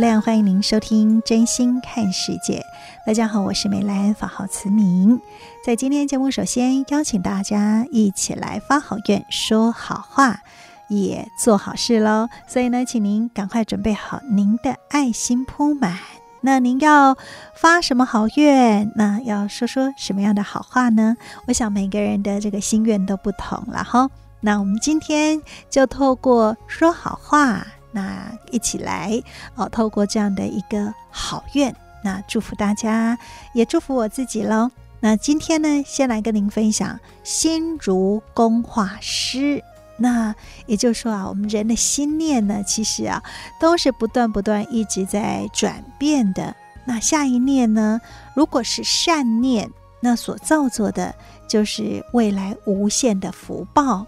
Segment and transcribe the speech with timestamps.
[0.00, 2.64] 量，欢迎您收听《真心看世界》。
[3.06, 5.20] 大家好，我是美兰，法号慈明。
[5.62, 10.40] 在今天节目，首先邀请大家一起来发好愿、说好话，
[10.88, 12.28] 也做好事喽。
[12.48, 15.98] 所以呢，请您赶快准备好您的爱心铺满。
[16.40, 17.18] 那您要
[17.54, 18.90] 发什么好愿？
[18.96, 21.14] 那要说说什么样的好话呢？
[21.46, 24.08] 我想每个人的这个心愿都不同了哈。
[24.40, 27.66] 那我们今天就透过说好话。
[27.92, 29.22] 那一起来
[29.54, 33.18] 哦，透过这样的一个好愿，那祝福大家，
[33.52, 34.70] 也祝福我自己喽。
[35.00, 39.62] 那今天呢，先来跟您分享心如工画师。
[39.96, 40.34] 那
[40.66, 43.22] 也就是说啊，我们人的心念呢，其实啊，
[43.58, 46.54] 都是不断不断一直在转变的。
[46.86, 48.00] 那下一念呢，
[48.34, 51.14] 如果是善念，那所造作的
[51.46, 54.06] 就是未来无限的福报。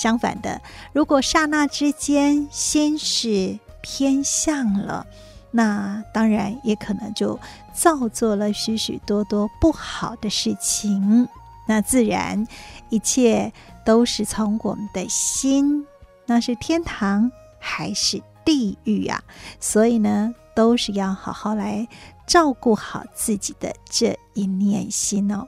[0.00, 0.62] 相反的，
[0.94, 5.06] 如果刹那之间心是偏向了，
[5.50, 7.38] 那当然也可能就
[7.74, 11.28] 造作了许许多多不好的事情。
[11.68, 12.46] 那自然
[12.88, 13.52] 一切
[13.84, 15.86] 都是从我们的心，
[16.24, 19.22] 那是天堂还是地狱啊？
[19.60, 21.86] 所以呢，都是要好好来
[22.26, 25.46] 照顾好自己的这一念心哦。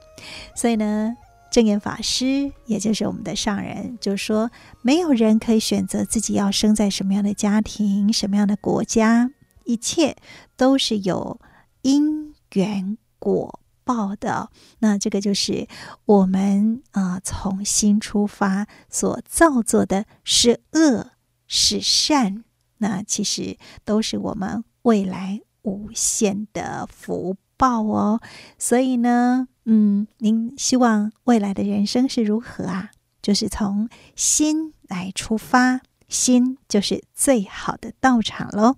[0.55, 1.17] 所以呢。
[1.53, 4.49] 证严法师，也就是我们的上人，就说：
[4.81, 9.29] 没有人可以选择自己要生在什么样的家庭、什么样的国家，
[9.63, 10.15] 一切
[10.57, 11.39] 都是有
[11.83, 14.49] 因缘果报的。
[14.79, 15.67] 那这个就是
[16.05, 21.11] 我们啊，从心出发所造作的是恶
[21.45, 22.43] 是善，
[22.79, 28.19] 那其实都是我们未来无限的福报哦。
[28.57, 29.47] 所以呢。
[29.65, 32.91] 嗯，您希望未来的人生是如何啊？
[33.21, 35.79] 就是从心来出发，
[36.09, 38.75] 心就是最好的道场喽。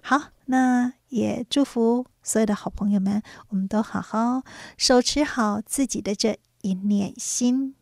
[0.00, 4.44] 好，那也祝福所有的好朋友们，我们都好好
[4.78, 7.74] 手持好自己的这一念心。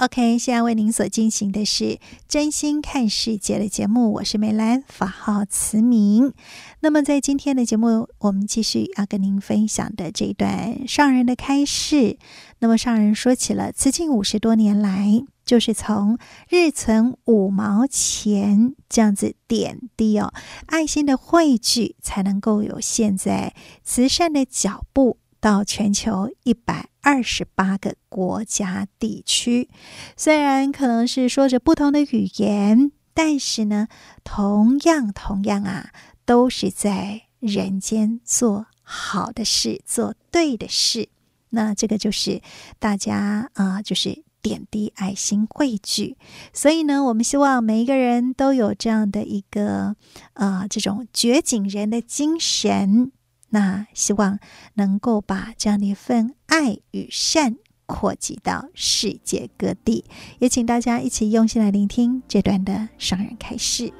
[0.00, 1.84] OK，现在为您所进行的是
[2.28, 6.32] 《真心看世界》的节目，我是梅兰，法号慈明。
[6.78, 12.16] 那么在今天的节目，我们继续要跟您分享的这一段上人的开示。
[12.60, 16.16] 那么上人说起了慈济五十多年来，就是从
[16.48, 20.32] 日存五毛钱这样子点滴哦，
[20.66, 25.18] 爱心的汇聚，才能够有现在慈善的脚步。
[25.40, 29.68] 到全球一百二十八个国家地区，
[30.16, 33.88] 虽然可能是说着不同的语言，但是呢，
[34.24, 35.90] 同样同样啊，
[36.24, 41.08] 都是在人间做好的事，做对的事。
[41.50, 42.42] 那这个就是
[42.78, 46.16] 大家啊、就是点滴爱心汇聚。
[46.52, 49.96] 所以呢，我们希望每一个人都有这样的一个
[50.34, 53.12] 啊、呃，这种掘井人的精神。
[53.50, 54.38] 那希望
[54.74, 60.04] 能够把这样的一份爱与善扩及到世界各地，
[60.38, 63.92] 也请大家一起用心来聆听这段的上人开示。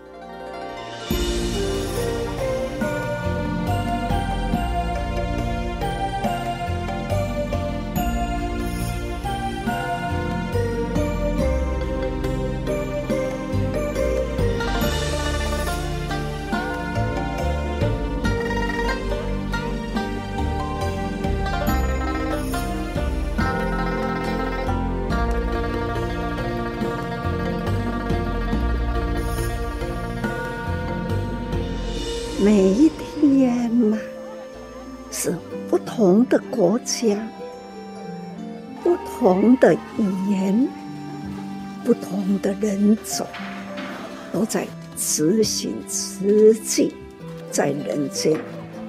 [32.41, 33.99] 每一天呐，
[35.11, 35.37] 是
[35.69, 37.29] 不同的国家、
[38.85, 40.69] 不同的语言、
[41.85, 43.27] 不同的人种，
[44.33, 46.95] 都在执行慈济
[47.51, 48.39] 在人间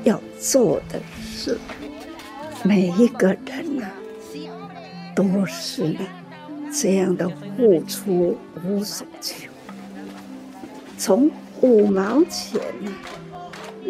[0.03, 1.57] 要做的事。
[2.63, 3.87] 每一个人呐、
[5.15, 5.99] 都是呢
[6.71, 9.49] 这样的付出无所求，
[10.99, 11.31] 从
[11.61, 12.91] 五毛钱呢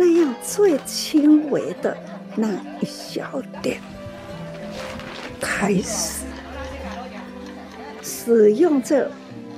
[0.02, 1.98] 那样最轻微的
[2.34, 3.82] 那一小点
[5.42, 6.24] 开始，
[8.02, 9.12] 使用这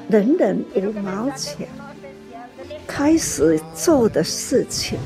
[0.09, 1.67] 人人五毛钱
[2.87, 4.97] 开始做的事情，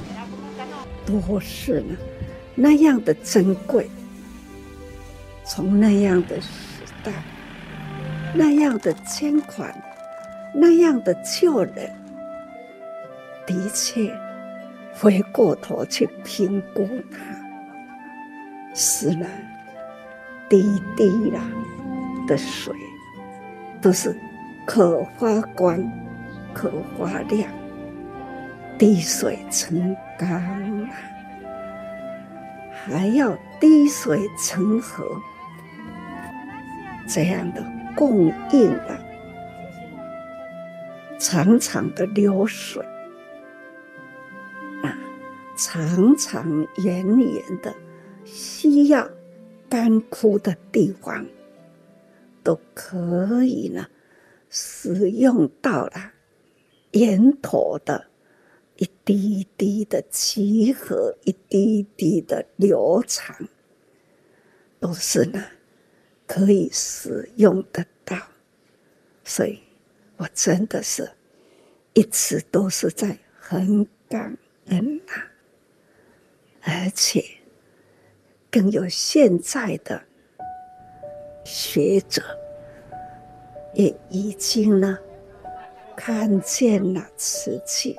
[1.05, 1.97] 都是呢
[2.55, 3.89] 那样的珍贵。
[5.43, 6.47] 从那样的时
[7.03, 7.11] 代，
[8.33, 9.75] 那样的捐款，
[10.53, 11.91] 那样的救人，
[13.45, 14.17] 的确，
[14.97, 17.18] 回过头去评估它，
[18.74, 19.27] 是了，
[20.50, 21.42] 滴滴啦
[22.25, 22.74] 的水，
[23.81, 24.15] 都是
[24.65, 25.77] 可发光、
[26.53, 27.50] 可发亮，
[28.77, 30.89] 滴水成钢啊，
[32.71, 35.06] 还要滴水成河。
[37.07, 37.63] 这样的
[37.95, 38.97] 供应啊，
[41.19, 42.83] 长长的流水，
[45.56, 47.75] 长长远远的
[48.24, 49.10] 需要
[49.69, 51.25] 干枯的地方，
[52.44, 53.88] 都可以呢，
[54.50, 56.12] 使用到了
[56.92, 58.07] 源头的
[58.78, 63.48] 一滴一滴的集合，一滴一滴的流长，
[64.80, 65.44] 都是呢。
[66.28, 68.18] 可以使用得到，
[69.24, 69.60] 所以
[70.18, 71.07] 我真的是
[71.94, 74.36] 一直都是在很感
[74.66, 75.31] 恩呐、啊，
[76.65, 77.23] 而且
[78.51, 80.01] 更有现在的
[81.44, 82.21] 学者
[83.73, 84.97] 也已经呢
[85.95, 87.95] 看见了瓷器，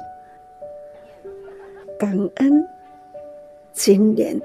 [1.99, 2.69] 感恩
[3.73, 4.39] 今年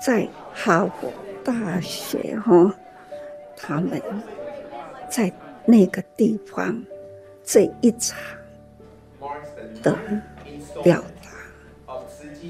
[0.00, 1.12] 在哈佛
[1.44, 2.74] 大学哈。
[3.60, 4.00] 他们
[5.10, 5.32] 在
[5.66, 6.80] 那个地方
[7.42, 8.16] 这一场
[9.82, 9.98] 的
[10.84, 11.02] 表，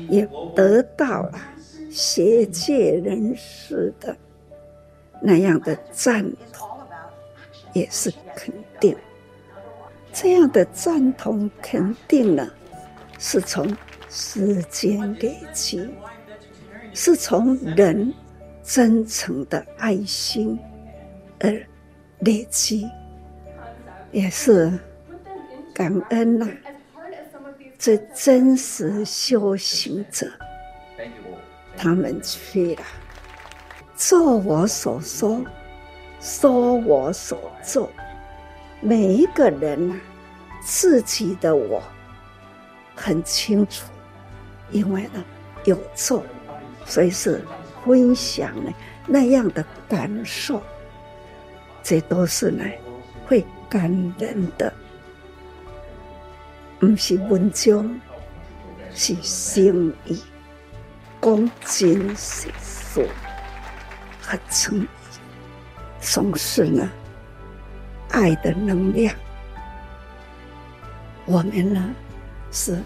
[0.08, 1.38] 也得到了
[1.90, 4.16] 学界人士的
[5.20, 6.68] 那样的赞同，
[7.72, 8.96] 也是肯定。
[10.12, 12.50] 这样的赞同肯定呢，
[13.18, 13.76] 是从
[14.08, 15.88] 时间累积，
[16.94, 18.12] 是从人
[18.62, 20.58] 真诚的爱心。
[21.40, 21.62] 而
[22.20, 22.88] 累积
[24.10, 24.72] 也是
[25.72, 26.48] 感恩呐、
[27.78, 30.28] 这真实修行者，
[31.76, 32.82] 他们去了，
[33.94, 35.40] 做我所说，
[36.20, 37.88] 说我所做，
[38.80, 40.00] 每一个人呐、啊，
[40.60, 41.80] 自己的我
[42.96, 43.86] 很清楚，
[44.72, 45.24] 因为呢
[45.64, 46.24] 有做，
[46.84, 47.40] 所以是
[47.86, 48.72] 分享呢
[49.06, 50.60] 那样的感受。
[51.80, 52.64] 这都是呢，
[53.24, 53.88] 会感
[54.18, 54.74] 人的，
[56.80, 58.00] 不是文章，
[58.94, 60.22] 是心意，
[61.20, 63.04] 讲真实说，
[64.22, 64.86] 和诚意，
[66.00, 66.88] 总是呢，
[68.10, 69.12] 爱的能量。
[71.24, 71.92] 我们呢，
[72.52, 72.80] 是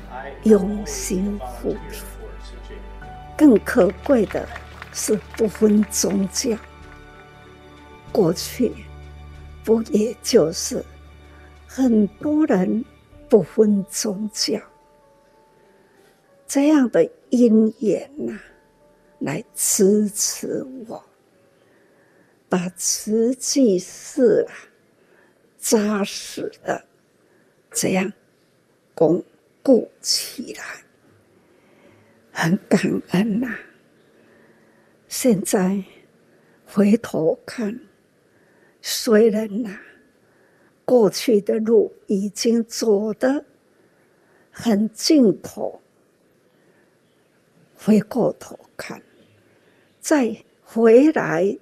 [0.44, 2.06] 用心付出，
[3.37, 4.49] 更可贵的
[4.94, 6.56] 是不分宗教。
[8.11, 8.72] 过去
[9.62, 10.82] 不也就是
[11.66, 12.82] 很多人
[13.32, 14.60] 不分宗教
[16.46, 18.38] 这样的因缘呐，
[19.20, 21.02] 来支持我，
[22.46, 24.52] 把慈济寺啊
[25.56, 26.84] 扎实的
[27.70, 28.12] 这样
[28.94, 29.24] 巩
[29.62, 30.84] 固起来，
[32.32, 33.48] 很感恩呐。
[35.08, 35.82] 现在
[36.66, 37.80] 回头看。
[38.82, 39.78] 虽然呐、
[40.92, 43.46] 过去的路已经走得
[44.50, 45.80] 很尽头，
[47.75, 49.02] 回过头看，
[50.02, 51.56] 再回来，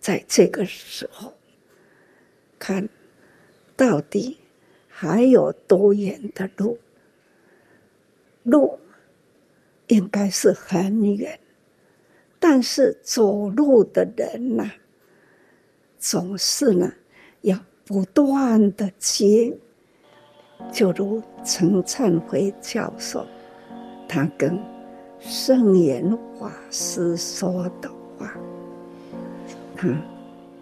[0.00, 1.34] 在这个时候，
[2.58, 2.88] 看
[3.76, 4.38] 到底
[4.88, 6.78] 还有多远的路，
[8.42, 8.80] 路
[9.88, 11.38] 应该是很远，
[12.40, 14.72] 但是走路的人呐、
[15.98, 16.94] 总是呢，
[17.46, 19.56] 要不断的接，
[20.72, 23.24] 就如陈灿辉教授，
[24.08, 24.58] 他跟
[25.20, 27.88] 圣严法师说的
[28.18, 28.32] 话，
[29.76, 29.88] 他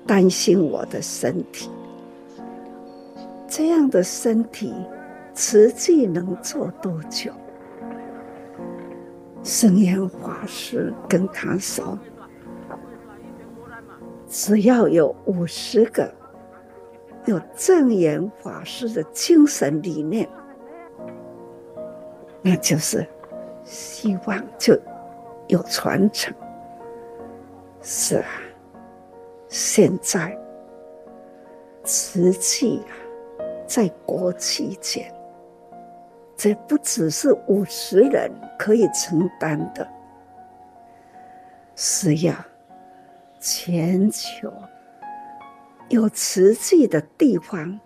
[0.06, 1.70] 担心我的身体，
[3.48, 4.74] 这样的身体，
[5.34, 7.32] 实际能做多久？
[9.42, 11.98] 圣严法师跟他说
[14.28, 16.12] ：“只要有五十个
[17.26, 20.28] 有正言法师的精神理念，
[22.42, 23.06] 那就是
[23.64, 24.78] 希望就
[25.48, 26.34] 有传承。”
[27.80, 28.26] 是啊，
[29.48, 30.36] 现在
[31.82, 32.92] 慈济啊，
[33.66, 35.12] 在国际间。
[36.36, 39.86] 这不只是五十人可以承担的，
[41.76, 42.34] 是要
[43.38, 44.52] 全球
[45.90, 47.78] 有慈济的地方，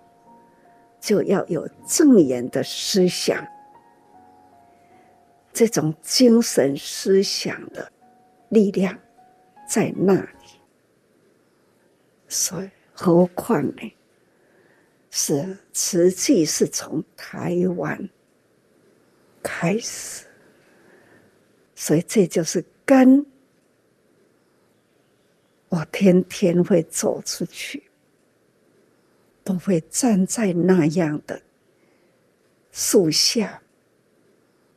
[1.01, 3.47] 就要有正言的思想，
[5.53, 7.91] 这种精神思想的
[8.49, 8.99] 力量
[9.69, 10.29] 在那里。
[12.29, 13.95] 所以，何况呢？
[15.11, 18.09] 是慈济是从台湾。
[19.43, 20.27] 开始，
[21.75, 23.25] 所以这就是根。
[25.71, 27.88] 我天天会走出去，
[29.49, 31.41] 都会站在那样的
[32.71, 33.59] 树下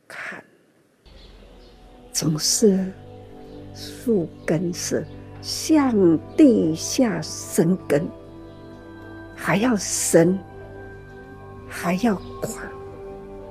[0.08, 0.42] 看，
[2.10, 2.90] 总是
[3.74, 5.06] 树根是
[5.42, 8.08] 向地下生根，
[9.36, 10.38] 还要深，
[11.68, 12.50] 还要广。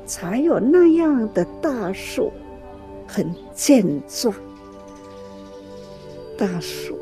[0.07, 2.33] 才有那样的大树，
[3.07, 4.33] 很健壮。
[6.35, 6.97] 大树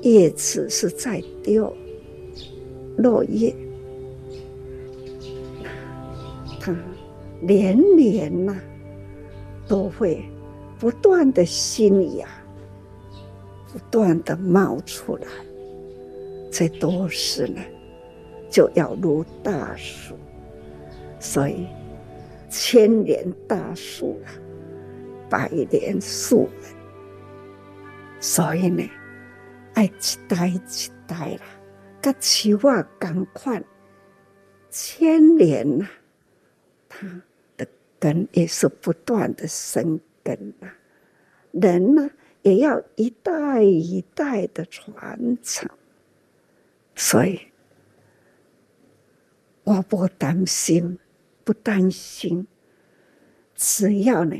[0.00, 1.70] 叶子是在掉
[2.98, 3.54] 落叶，
[6.60, 6.76] 它
[7.40, 8.54] 年年呐
[9.66, 10.22] 都会
[10.78, 12.28] 不断的新芽，
[13.72, 15.26] 不断的冒出来。
[16.52, 17.60] 这都是呢，
[18.50, 20.14] 就要如大树，
[21.18, 21.66] 所以。
[22.50, 24.32] 千年大树啊，
[25.28, 26.72] 百年树人，
[28.22, 28.82] 所以呢，
[29.74, 29.90] 爱一
[30.26, 30.58] 代一
[31.06, 31.40] 代啦，
[32.00, 33.64] 跟树啊同款，
[34.70, 35.88] 千年呐，
[36.88, 37.22] 它
[37.56, 37.66] 的
[37.98, 40.70] 根也是不断的生根呐。
[41.52, 42.10] 人呢，
[42.42, 45.68] 也要一代一代的传承，
[46.94, 47.40] 所以
[49.64, 50.98] 我不担心。
[51.44, 52.46] 不担心，
[53.54, 54.36] 只要呢，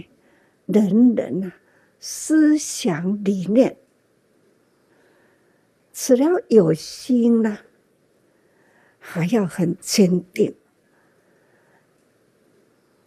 [0.66, 1.56] 人人啊，
[1.98, 3.78] 思想理念，
[6.00, 7.58] 只要有心呢，
[9.00, 10.54] 还要很坚定，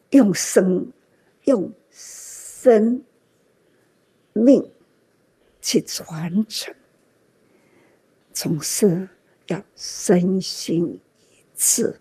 [0.10, 0.92] 用生
[1.46, 3.02] 用生
[4.34, 4.70] 命
[5.62, 6.76] 去传承，
[8.34, 9.08] 总是
[9.48, 11.98] 要身心一致。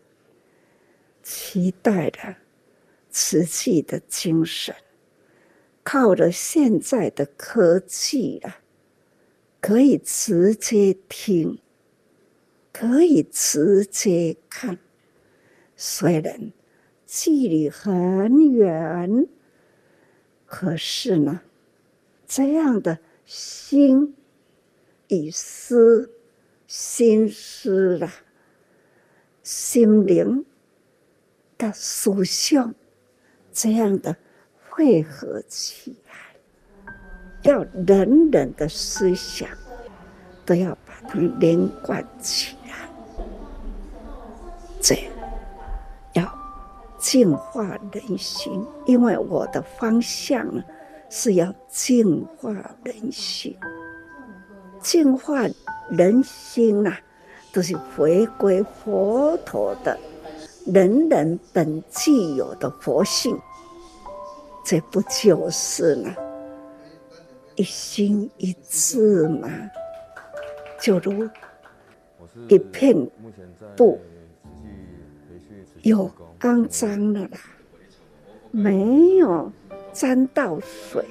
[1.23, 2.35] 期待的
[3.11, 4.75] 瓷器的精神，
[5.85, 8.61] 靠着现在的科技啊，
[9.61, 11.59] 可以直接听，
[12.73, 14.79] 可以直接看。
[15.77, 16.53] 虽然
[17.07, 19.29] 距离很远，
[20.47, 21.43] 可是呢，
[22.27, 24.17] 这样的心
[25.09, 26.11] 与思、
[26.67, 28.13] 心思啊，
[29.43, 30.45] 心灵。
[31.59, 32.75] 的属相
[33.53, 34.17] 这样的
[34.71, 35.95] 汇合起，
[37.43, 39.49] 要人人的思想
[40.45, 42.75] 都要把它连贯起来，
[44.81, 45.05] 这样
[46.15, 46.39] 要
[46.99, 50.63] 净化人心，因为我的方向呢
[51.09, 52.53] 是要净化
[52.85, 53.57] 人心，
[54.81, 55.47] 净化
[55.91, 56.95] 人心呐、
[57.53, 59.99] 都是回归佛陀的。
[60.67, 63.41] 人人本具有的佛性，
[64.63, 66.15] 这不就是呢？
[67.61, 69.51] 一心一志嘛？
[70.81, 71.29] 就如
[72.49, 72.97] 一片
[73.77, 74.01] 布，
[75.83, 77.39] 有肮脏了啦，
[78.51, 79.53] 没有
[79.93, 81.05] 沾到水，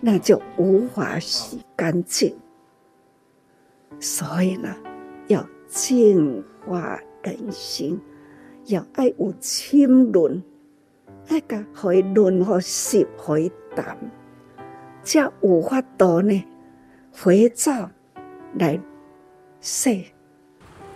[0.00, 2.34] 那就无法洗干净。
[4.00, 4.74] 所以呢，
[5.26, 8.00] 要净化人心。
[8.64, 10.42] 要爱有清润，
[11.28, 13.98] 爱个可以润和湿可以淡，
[15.10, 16.44] 才有法度呢。
[17.10, 17.90] 肥皂
[18.54, 18.78] 来
[19.60, 20.06] 洗，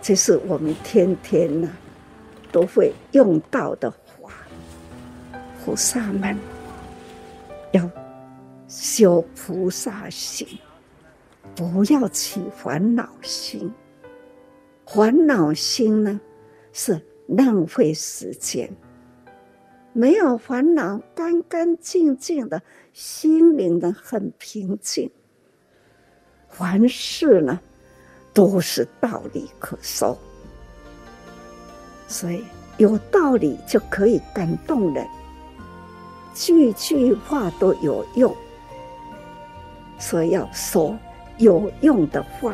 [0.01, 1.69] 这是我们天天呢
[2.49, 4.31] 都会用到的话。
[5.59, 6.37] 菩萨们
[7.73, 7.89] 要
[8.69, 10.47] 修菩萨心，
[11.53, 13.69] 不要起烦恼心。
[14.85, 16.21] 烦恼心呢
[16.71, 17.05] 是。
[17.27, 18.71] 浪费时间，
[19.97, 22.61] 没有烦恼，干干净净的，
[22.91, 25.09] 心灵呢很平静。
[26.49, 27.57] 凡事呢
[28.33, 30.17] 都是道理可说，
[32.09, 32.43] 所以
[32.75, 35.07] 有道理就可以感动人，
[36.33, 38.35] 句句话都有用，
[39.97, 40.93] 所以要说
[41.37, 42.53] 有用的话。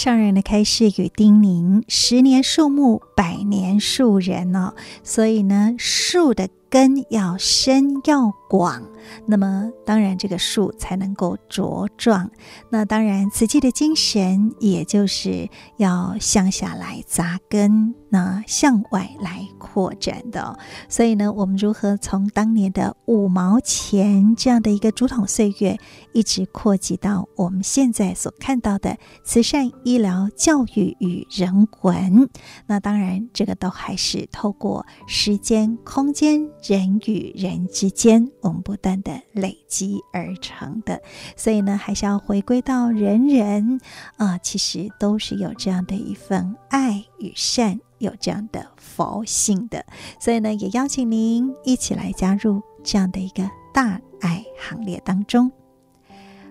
[0.00, 4.72] 上人的开示与叮咛：十年树木，百年树人哦。
[5.04, 8.80] 所以呢，树的根要深要广，
[9.26, 12.30] 那么当然这个树才能够茁壮。
[12.70, 20.56] 那当然，慈济的精神也就是要向下来扎根，那向外来扩展的。
[20.88, 25.76] 所以呢，我们如何从当年的五毛钱这样的一个竹筒岁月，
[26.12, 32.28] 一直扩及到我们现在所看到的慈善、医疗、教育与人文？
[32.68, 36.48] 那当然，这个都还是透过时间、空间。
[36.62, 41.00] 人与人之间，我们不断的累积而成的，
[41.36, 43.80] 所以呢，还是要回归到人人
[44.16, 49.86] 啊，其实都是有这样的一份爱与善，有这样的佛性的，
[50.20, 55.50] 所以呢，也邀请您一起来加入这样的一个大爱行列当中。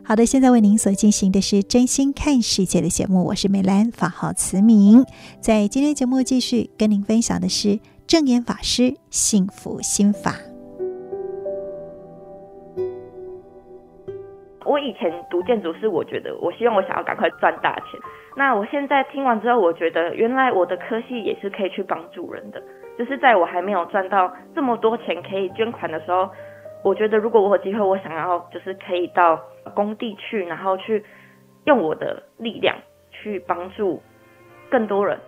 [0.04, 5.06] 好的，现在为您所进行的是真心看世界的节目，我是美兰，法号慈明，
[5.40, 7.80] 在今天节目继续跟您分享的是。
[8.10, 10.32] 证言法师幸福心法。
[14.66, 18.00] 我以前读建筑是我觉得，我希望我想要赶快赚大钱。
[18.36, 22.60] 那我现在听完之后，我觉得原来我的科系也是可以去帮助人的。
[22.98, 26.28] 就是在我还没有赚到这么多钱可以捐款的时候，
[26.84, 29.40] 我觉得如果我有机会，我想要就是可以到
[29.76, 31.06] 工地去，然后去
[31.66, 32.76] 用我的力量
[33.12, 34.02] 去帮助
[34.68, 35.20] 更多人。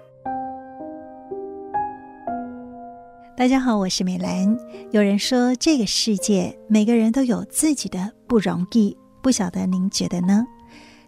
[3.41, 4.55] 大家好，我是美兰。
[4.91, 10.45] 有人说，这个世界每个人都有自己的不容易，不晓得您觉得呢？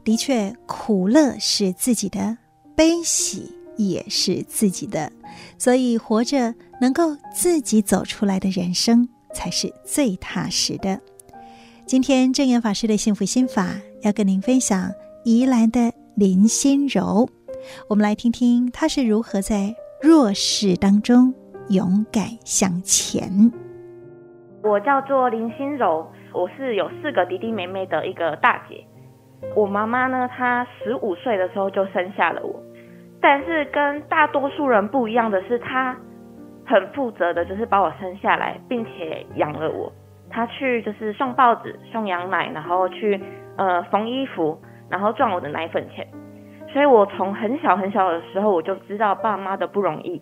[0.04, 2.36] 的确，苦乐是自己的，
[2.76, 5.12] 悲喜也是自己的，
[5.60, 11.00] 所以活着能够自己走出来的人生才是最踏实的。
[11.86, 14.91] 今天证严法师的幸福心法要跟您分享
[15.24, 17.30] 宜兰的林心柔，
[17.88, 21.32] 我们来听听她是如何在弱势当中。
[21.69, 23.23] 勇敢向前。
[24.63, 28.84] 我叫做林心柔，我是有四个弟弟妹妹的一个大姐。
[29.56, 32.62] 我妈妈呢，她十五岁的时候就生下了我，
[33.21, 35.95] 但是跟大多数人不一样的是，她
[36.65, 39.91] 很负责的，就是把我生下来，并且养了我。
[40.30, 43.21] 她去就是送报纸、送羊奶，然后去
[43.58, 44.58] 呃缝衣服，
[44.89, 46.08] 然后赚我的奶粉钱。
[46.71, 50.21] 所以我从很小很小的时候，我就知道爸妈的不容易。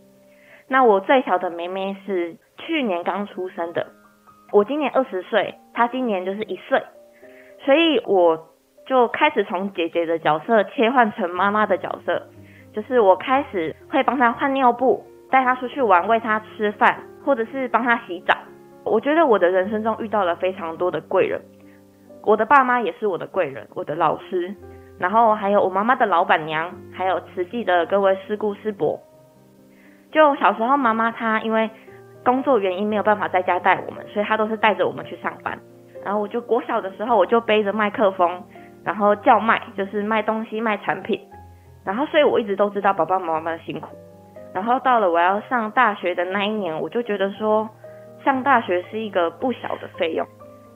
[0.71, 3.87] 那我最小的妹妹是去年刚出生的，
[4.53, 6.81] 我今年二十岁，她今年就是一岁，
[7.65, 8.47] 所以我
[8.85, 12.25] 就开始从姐姐的角色切换成妈妈的角色，
[12.73, 18.33] 就是我开始会帮她换尿布，带她出去玩，喂她吃饭，或者是帮她洗澡。
[18.85, 21.41] 我觉得我的人生中遇到了非常多的贵人，
[22.23, 24.55] 我的爸妈也是我的贵人，我的老师，
[24.97, 28.97] 然后还有我妈妈的老板娘，还有慈济的各位师姑师伯。
[30.11, 31.69] 就小时候，妈妈她因为
[32.23, 35.57] 工作原因没有办法在家带我们，所以她都是带着我们去上班。
[36.03, 38.43] 然后我就国小的时候，我就背着麦克风，
[38.83, 41.19] 然后叫卖，就是卖东西、卖产品。
[41.85, 43.87] 然后，所以我一直都知道爸爸妈妈的辛苦。
[44.53, 47.69] 然后到了我要上大学的那一年，我就觉得说，
[48.23, 50.27] 上大学是一个不小的费用，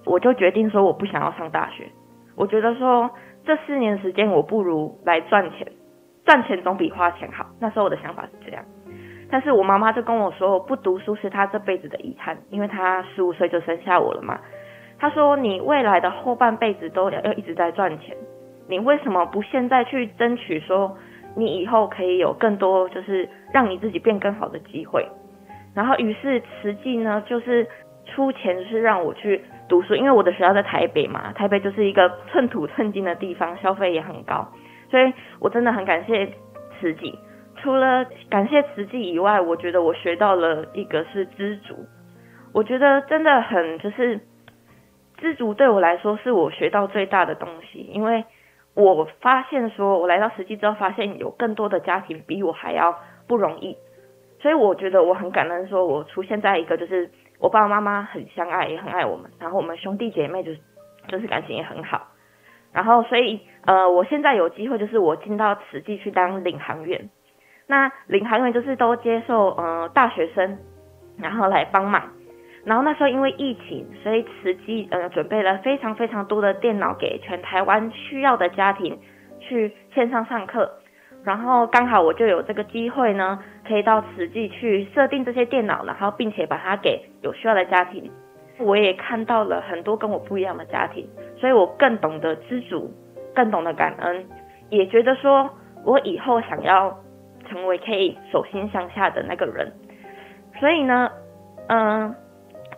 [0.06, 1.88] 我就决定说我不想要上大学。
[2.36, 3.10] 我觉得说
[3.46, 5.68] 这四年时间，我不如来赚钱，
[6.26, 7.46] 赚钱总比花钱好。
[7.60, 8.64] 那时候我的想法是这样。
[9.30, 14.40] 但是我妈妈就跟我说，不读书是她这辈子的遗憾，因为她十五岁就生下我了嘛。
[14.98, 18.16] 她说，你未来的后半辈子都要要一直在赚钱，
[18.70, 20.96] 你为什么不现在去争取说，
[21.36, 25.06] 你以后可以有更多就是让你自己变更好的机会？
[25.74, 27.68] 然后于是慈济呢，就是
[28.06, 34.48] 出钱是让我去读书，因为我的学校在台北嘛，台北就是一个寸土寸金的地方，消费也很高，
[34.90, 36.26] 所以我真的很感谢
[36.80, 37.20] 慈济。
[37.66, 41.76] 除了感谢慈济以外，我觉得我学到了一个是知足。
[42.54, 44.22] 我觉得真的很就是
[45.18, 48.24] 知足对我来说是我学到最大的东西，因为
[48.76, 52.96] 我发现说，我来到慈济之后，发现有更多的家庭比我还要
[53.28, 53.76] 不容易，
[54.40, 60.60] 所以我觉得我很感恩，说我出现在一个就是我爸爸妈妈很相爱，也很爱我们，然后我们兄弟姐妹就是
[61.08, 62.10] 就是感情也很好，
[62.72, 67.10] 然后所以呃，我现在有机会就是我进到慈济去当领航员，
[67.68, 70.58] 那领航员就是都接受呃大学生，
[71.18, 72.02] 然后来帮忙。
[72.64, 79.00] 然后那时候因为疫情，所以慈济呃准备了非常非常多的电脑给全台湾需要的家庭
[79.40, 80.72] 去线上上课。
[81.24, 88.12] 然后刚好我就有这个机会呢，可以到慈济去设定这些电脑，然后并且把它给有需要的家庭。
[88.60, 92.92] 我也看到了很多跟我不一样的家庭，所以我更懂得知足，
[93.34, 94.26] 更懂得感恩，
[94.70, 95.50] 也觉得说
[95.84, 96.96] 我以后想要
[97.46, 99.72] 成为可以手心向下的那个人。
[100.60, 101.10] 所以呢，
[101.68, 102.16] 嗯。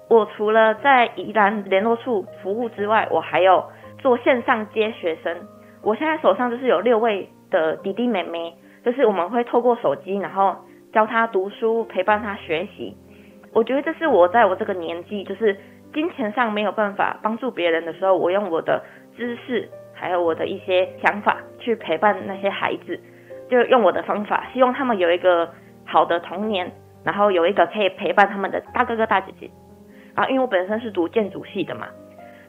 [0.10, 3.62] 我除了在宜兰联络处服务之外，我还有
[3.98, 5.38] 做线上接学生。
[5.84, 10.56] 我现在手上就是有六位的弟弟妹妹，就是我们会透过手机，然后
[10.94, 12.96] 教他读书，陪伴他学习。
[13.52, 15.54] 我觉得这是我在我这个年纪，就是
[15.94, 18.82] 金钱上没有办法帮助别人的时候，我用我的
[19.18, 22.98] 知识还有我的一些想法去陪伴那些孩子，
[23.50, 25.50] 就用我的方法，希望他们有一个
[25.86, 26.72] 好的童年，
[27.04, 29.50] 然后有一个可以陪伴他们的大哥哥大姐姐。
[30.16, 31.88] 啊，因为我本身是读建筑系的嘛，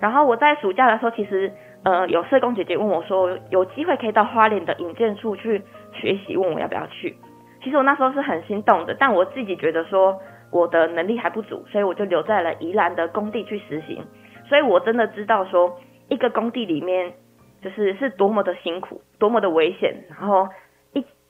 [0.01, 1.53] 然后我在暑假的时候，其实
[1.85, 7.15] 呃有社工姐姐问我说，有机会可以到花莲的营建处去学习，问我要不要去。
[7.63, 10.19] 其实我那时候是很心动的，但我自己觉得说
[10.51, 14.01] 我的能力还不足，所以我就留在了宜兰的工地去实习。
[14.49, 17.13] 所以我真的知道说一个工地里面
[17.61, 20.49] 就是是多么的辛苦，多么的危险，然后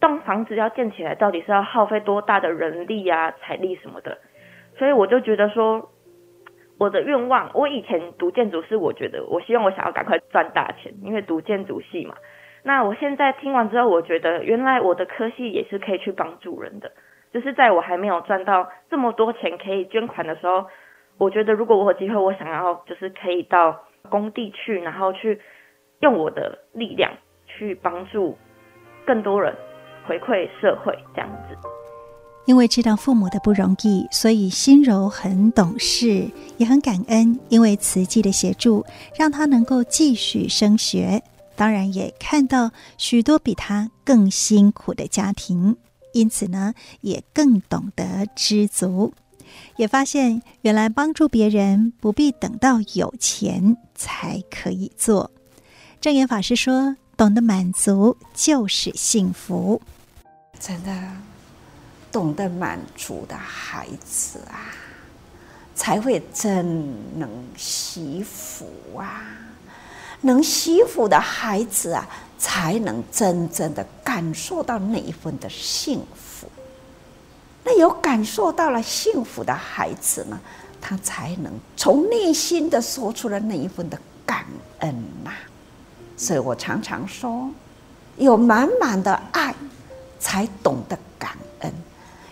[0.01, 4.19] 栋房子要建起来，到底是要耗费多大的人力啊、财力什么的。
[4.77, 5.91] 所以我就觉得说。
[6.81, 12.15] 我的愿望，我以前读建筑是我觉得，我希望我想要赶快赚大钱，因为读建筑系嘛。
[12.63, 16.93] 那我现在听完之后，我觉得原来我的科系也是可以去帮助人的，
[17.33, 20.67] 就是在我还没有赚到这么多钱可以捐款的时候，
[21.19, 25.41] 我觉得如果我有机会，我想要就是可以到工地去，然后去
[25.99, 27.11] 用我的力量
[27.49, 28.39] 去帮助
[29.05, 29.53] 更多人，
[30.09, 31.57] 回馈社会这样子。
[32.47, 37.39] 因为知道父母的不容易，所以心柔很懂事，也很感恩。
[37.51, 38.83] 因为慈济的协助，
[39.19, 41.23] 让他能够继续升学。
[41.55, 45.77] 当然，也看到许多比他更辛苦的家庭，
[46.15, 49.13] 因此呢，也更懂得知足。
[49.77, 55.31] 也发现，原来帮助别人不必等到有钱才可以做。
[56.01, 59.83] 证严法师说：“懂得满足就是幸福。”
[60.61, 60.93] 真的。
[62.11, 64.73] 懂得满足的孩子啊，
[65.75, 66.65] 才会真
[67.19, 68.67] 能惜福
[68.97, 69.27] 啊！
[70.23, 76.51] 能惜福的孩子啊，才能真正的感受到那一份的幸福。
[77.63, 80.41] 那有感受到了幸福的孩子呢，
[80.81, 84.47] 他才能从内心的说出了那一份的感
[84.79, 85.31] 恩呐、
[86.17, 87.51] 所以我常常说，
[88.17, 89.55] 有满满的爱，
[90.19, 91.73] 才懂得感恩。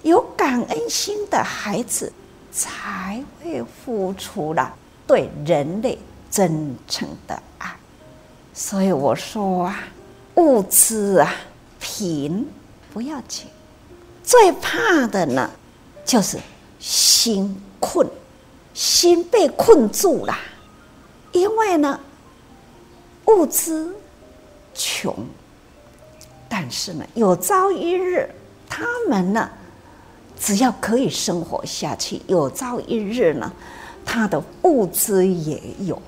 [0.03, 2.13] 有感恩心的孩子，
[2.53, 4.73] 才会付出了
[5.07, 5.99] 对人类
[6.31, 7.75] 真诚的爱。
[8.55, 9.79] 所以我说啊，
[10.37, 11.35] 物质啊，
[11.81, 12.47] 贫
[12.93, 13.47] 不要紧，
[14.23, 15.51] 最怕的呢，
[16.05, 16.39] 就是
[16.79, 18.09] 心困，
[18.73, 20.37] 心被困住了。
[21.33, 22.01] 因为呢，
[23.27, 23.95] 物质
[24.73, 25.15] 穷，
[26.49, 28.29] 但是呢，有朝一日
[28.69, 29.51] 他们呢。
[30.39, 33.51] 只要可以生活下去，有朝一日呢，
[34.05, 36.01] 他的物资也有。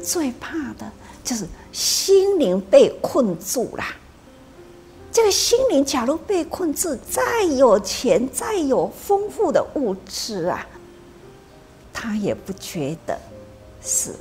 [0.00, 0.88] 最怕的
[1.24, 3.84] 就是心灵被困住了。
[5.10, 10.64] 这个心灵假如被困住，再有钱，再有丰富的物质啊，
[11.92, 13.18] 他也不觉得
[13.82, 14.14] 是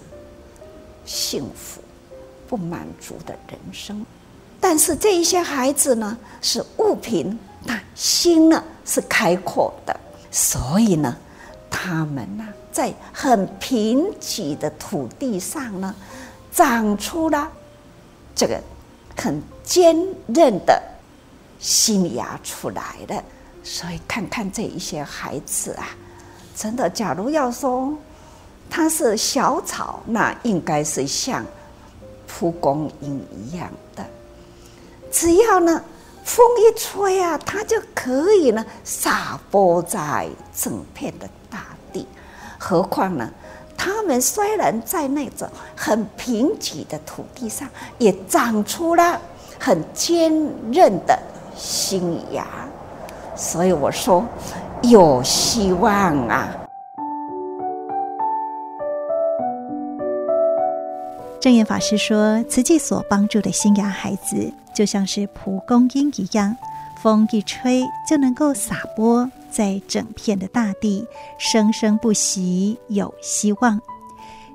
[1.06, 1.80] 幸福、
[2.47, 4.04] 不满足的人生。
[4.63, 7.38] 但是这一些孩子呢，是物贫。
[7.65, 9.97] 但心呢是开阔的，
[10.32, 11.15] 所以呢，
[11.69, 15.93] 他们呢在很贫瘠的土地上呢，
[16.52, 17.49] 长出了
[18.36, 18.62] 这个
[19.15, 19.95] 很坚
[20.28, 20.82] 韧的
[21.58, 23.23] 新芽出来的。
[23.63, 25.88] 所以看看这一些孩子啊，
[26.54, 27.97] 真的，假如要说
[28.69, 31.45] 他是小草，那应该是像
[32.28, 34.06] 蒲公英一样的，
[35.13, 35.82] 只要呢。
[36.26, 42.08] 风一吹啊，它就可以呢撒播在整片的大地。
[42.58, 43.30] 何况呢，
[43.78, 45.45] 他们虽然在那种
[45.76, 49.19] 很贫瘠的土地上，也长出了
[49.60, 50.32] 很坚
[50.71, 51.19] 韧的
[51.58, 52.47] 新芽。
[53.36, 54.26] 所以我说，
[54.82, 56.62] 有希望啊！
[61.43, 66.56] 证严法师说，慈济所帮助的新芽孩子，就像是蒲公英一样，
[67.01, 71.06] 风一吹就能够撒播在整片的大地，
[71.38, 73.77] 生生不息，有希望。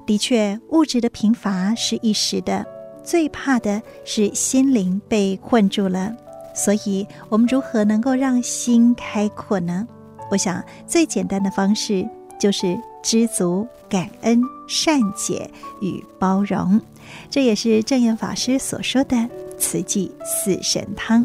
[0.07, 2.65] 的确，物质的贫乏是一时的，
[3.05, 6.17] 最怕的是心灵被困住了。
[6.55, 9.87] 所以，我们如何能够让心开阔呢？
[10.31, 12.09] 我想，最简单的方式
[12.41, 16.79] 就是知足、感恩、善解与包容。
[17.31, 19.17] 这也是正缘法师所说的
[19.59, 21.25] 慈济四神汤。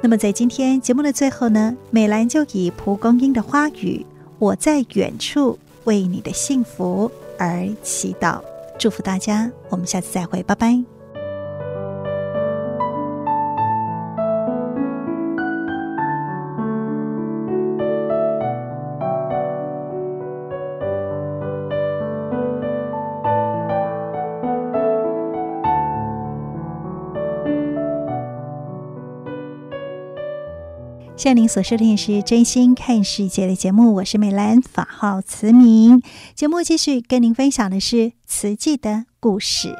[0.00, 4.06] 那么，在今天节目的最后呢，美兰就以蒲公英的花语
[4.38, 8.40] “我在远处为你的幸福而祈祷”，
[8.78, 9.50] 祝福大家。
[9.70, 10.93] 我们下次再会，拜拜。
[31.24, 36.02] 向您所收听的是《真心看世界》的节目，我是美兰，法号慈明。
[36.34, 39.74] 节目继续跟您分享的是慈济的故事。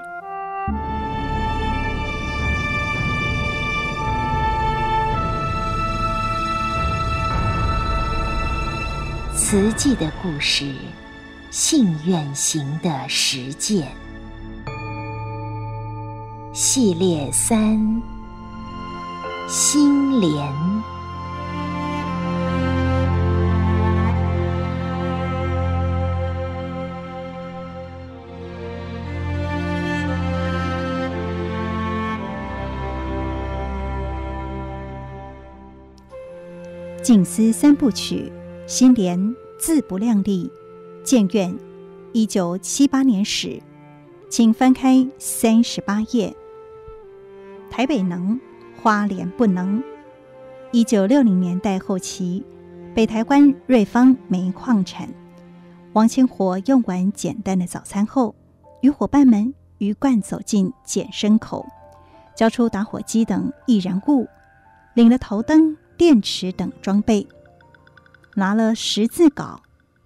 [9.36, 10.74] 慈济的故事，
[11.50, 13.86] 信愿行的实践
[16.54, 18.00] 系列三：
[19.46, 20.93] 心莲。
[37.04, 38.32] 静思三部曲，
[38.66, 40.50] 心莲自不量力，
[41.04, 41.54] 建院，
[42.14, 43.60] 一九七八年始，
[44.30, 46.34] 请翻开三十八页。
[47.70, 48.40] 台北能，
[48.80, 49.84] 花莲不能。
[50.72, 52.42] 一九六零年代后期，
[52.94, 55.06] 北台湾瑞芳煤矿产，
[55.92, 58.34] 王清火用完简单的早餐后，
[58.80, 61.66] 与伙伴们鱼贯走进捡生口，
[62.34, 64.26] 交出打火机等易燃物，
[64.94, 65.76] 领了头灯。
[65.96, 67.26] 电池等装备，
[68.34, 69.58] 拿了十字镐，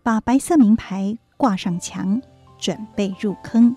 [0.03, 2.20] 把白色名牌挂上墙，
[2.59, 3.74] 准备入坑。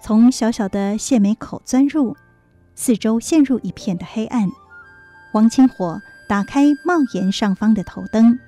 [0.00, 2.16] 从小小的泄煤口钻入，
[2.74, 4.48] 四周陷入一片的黑暗。
[5.32, 8.38] 王清火打开帽檐上方的头灯，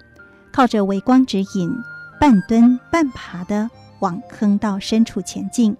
[0.53, 1.70] 靠着微光指引，
[2.20, 3.68] 半蹲半爬的
[4.01, 5.77] 往坑道深处前进。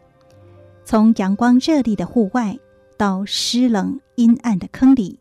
[0.85, 2.59] 从阳光热烈的户外
[2.97, 5.21] 到湿冷阴暗的坑里。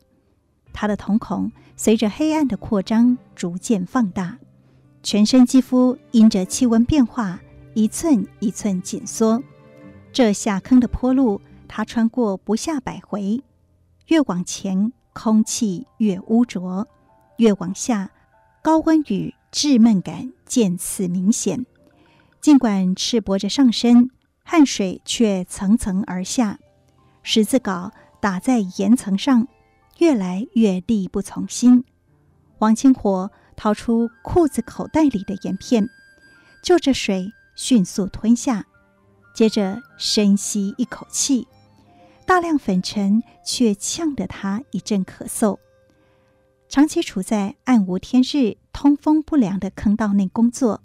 [0.73, 4.38] 他的瞳孔随着黑暗的扩张逐渐放大，
[5.03, 7.39] 全身肌肤因着气温变化
[7.73, 9.41] 一寸一寸紧缩。
[10.13, 13.41] 这下坑的坡路，他穿过不下百回。
[14.07, 16.86] 越往前，空气越污浊；
[17.38, 18.12] 越往下，
[18.62, 21.65] 高温与滞闷感渐次明显。
[22.41, 24.10] 尽管赤膊着上身，
[24.43, 26.60] 汗水却层层而下。
[27.23, 29.47] 十字镐打在岩层上。
[29.99, 31.84] 越来越力不从心，
[32.58, 35.88] 王清火掏出裤子口袋里的盐片，
[36.63, 38.65] 就着水迅速吞下，
[39.36, 41.47] 接着深吸一口气，
[42.25, 45.60] 大量粉尘却呛得他一阵咳嗽。
[46.67, 50.82] 长期处在暗无天日、通风不良的坑道内工作，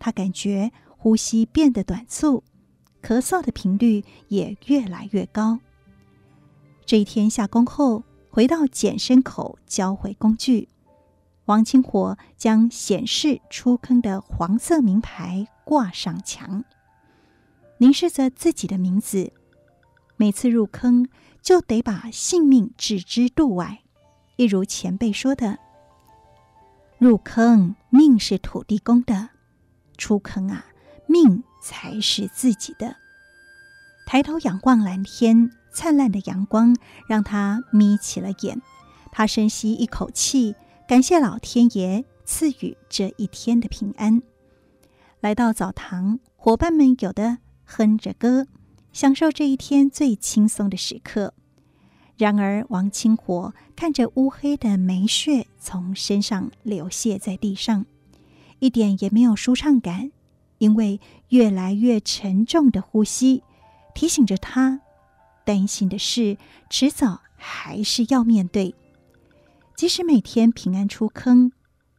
[0.00, 2.42] 他感觉呼吸变得短促，
[3.02, 5.60] 咳嗽的频率也越来越高。
[6.84, 8.02] 这一天下工后。
[8.30, 10.68] 回到捡身口交回工具，
[11.46, 16.64] 王清火将显示出坑的黄色名牌挂上墙，
[17.78, 19.32] 凝视着自己的名字。
[20.16, 21.08] 每次入坑
[21.42, 23.82] 就得把性命置之度外，
[24.36, 25.58] 一如前辈说的
[26.98, 29.30] ：“入坑命是土地公的，
[29.96, 30.66] 出坑啊
[31.06, 32.94] 命才是自己的。”
[34.06, 35.50] 抬头仰望蓝天。
[35.72, 36.76] 灿烂的阳光
[37.08, 38.60] 让他眯起了眼，
[39.12, 40.54] 他深吸一口气，
[40.88, 44.22] 感谢老天爷赐予这一天的平安。
[45.20, 48.46] 来到澡堂，伙伴们有的哼着歌，
[48.92, 51.34] 享受这一天最轻松的时刻。
[52.16, 57.86] 然而，王清活看着乌黑的煤屑从身上流泻在地上，
[58.58, 60.10] 一点也没有舒畅感，
[60.58, 63.42] 因为越来越沉重的呼吸，
[63.94, 64.80] 提醒着他，
[65.50, 68.72] 担心的事迟早还是要面对。
[69.74, 71.50] 即使每天平安出坑，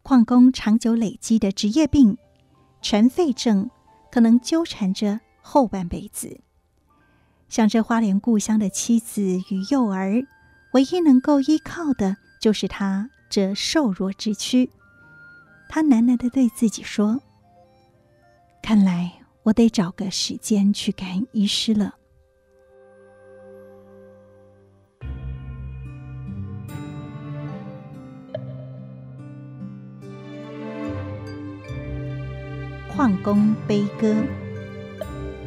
[0.04, 2.18] 矿工长久累积的职业病——
[2.82, 3.70] 尘肺症，
[4.10, 6.40] 可能纠缠着后半辈子。
[7.50, 10.26] 想着花莲故乡的妻子与幼儿，
[10.72, 14.70] 唯一能够依靠的就是他这瘦弱之躯。
[15.68, 17.22] 他喃喃地对自己说
[18.64, 19.12] ：“看来
[19.44, 21.96] 我得找个时间去看医师了。”
[32.96, 34.14] 矿工悲歌，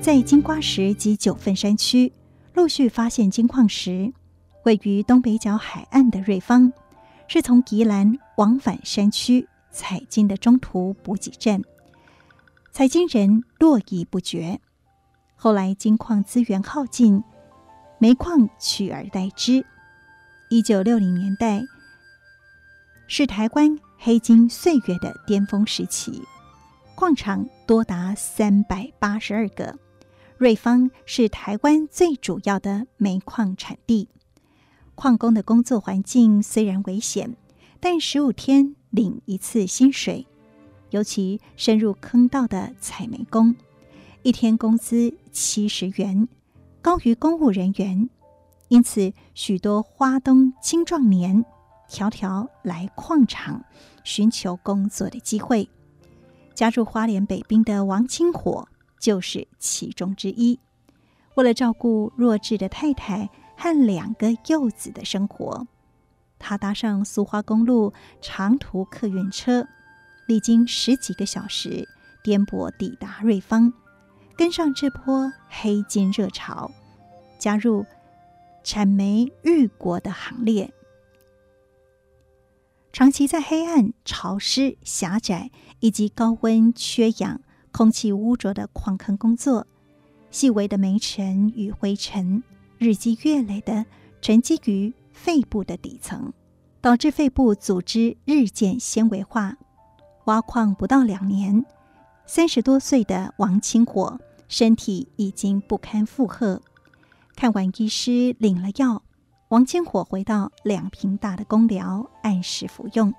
[0.00, 2.11] 在金瓜石及九份山区
[2.54, 4.12] 陆续发现金矿时，
[4.64, 6.72] 位于东北角海岸的瑞芳，
[7.28, 11.62] 是从宜兰往返山区采金的中途补给站，
[12.72, 14.59] 采金人络绎不绝。
[15.37, 17.22] 后来金矿资源耗尽，
[17.98, 19.64] 煤矿取而代之。
[20.48, 21.62] 一九六零年代
[23.07, 26.22] 是台湾黑金岁月的巅峰时期。
[26.94, 29.76] 矿场多达三百八十二个，
[30.38, 34.09] 瑞芳是台湾最主要的煤矿产地。
[34.94, 37.37] 矿工的工作环境虽然危险，
[37.80, 40.24] 但十五天领一次薪水。
[40.90, 43.57] 尤其深入坑道的采煤工，
[44.22, 46.28] 一天工资七十元，
[46.80, 48.09] 高于公务人员。
[48.68, 51.44] 因此，许多花东青壮年
[51.88, 53.64] 条条来矿场
[54.04, 55.68] 寻求工作的机会。
[56.54, 58.68] 加入花莲北兵的王清火
[59.00, 60.58] 就是其中之一。
[61.34, 65.66] 为了照顾弱智的太太和两个幼子的生活，
[66.38, 69.66] 他搭上苏花公路长途客运车，
[70.26, 71.88] 历经十几个小时
[72.22, 73.72] 颠簸抵达瑞芳，
[74.36, 76.70] 跟上这波黑金热潮，
[77.38, 77.84] 加入
[78.62, 80.72] 产煤裕国的行列。
[82.94, 87.40] 长期在黑暗、潮湿、狭窄以及高温、缺氧、
[87.72, 89.66] 空气污浊的矿坑工作，
[90.30, 92.40] 细微的煤尘与灰尘
[92.78, 93.85] 日积月累地
[94.22, 96.33] 沉积于肺部的底层，
[96.80, 99.57] 导致肺部组织日渐纤维化。
[100.26, 101.64] 挖矿不到两年，
[102.26, 106.62] 三十多岁的王清火身体已经不堪负荷。
[107.35, 109.02] 看完医师，领了药。
[109.48, 113.12] 王清火回到两坪大的工寮，按时服用。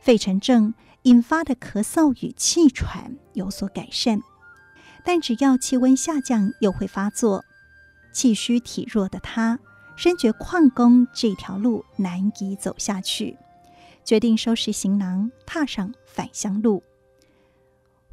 [0.00, 4.20] 肺尘症引发的咳嗽与气喘有所改善，
[5.04, 7.44] 但只要气温下降，又会发作。
[8.12, 9.58] 气虚体弱的他，
[9.94, 13.38] 深觉矿工这条路难以走下去，
[14.04, 16.82] 决定收拾行囊，踏上返乡路。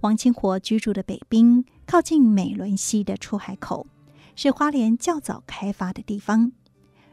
[0.01, 3.87] 王清火居住的北滨，靠近美仑溪的出海口，
[4.35, 6.51] 是花莲较早开发的地方。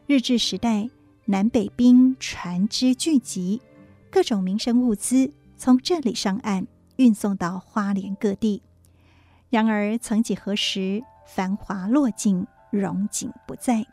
[0.09, 0.89] 日治时代，
[1.25, 3.61] 南北兵船只聚集，
[4.09, 8.63] 各种民生物资从这里上岸，运送到花莲各地。
[9.51, 13.85] 然而，曾几何时，繁华落尽，荣景不再，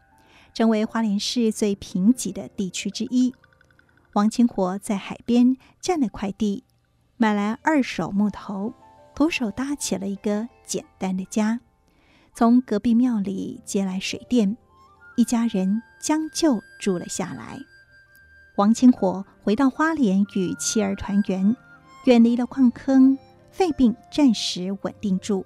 [0.54, 3.34] 成为花莲市最贫瘠的地区之一。
[4.14, 6.64] 王清火在海边占了块地，
[7.18, 8.76] 买来二手木头，
[9.16, 11.60] 徒手搭起了一个简单的家，
[12.36, 14.56] 从隔壁庙里接来水电。
[15.16, 17.58] 一家人将就住了下来。
[18.58, 21.56] 王清火回到花莲与妻儿团圆，
[22.04, 23.18] 远离了矿坑，
[23.50, 25.46] 肺病暂时稳定住，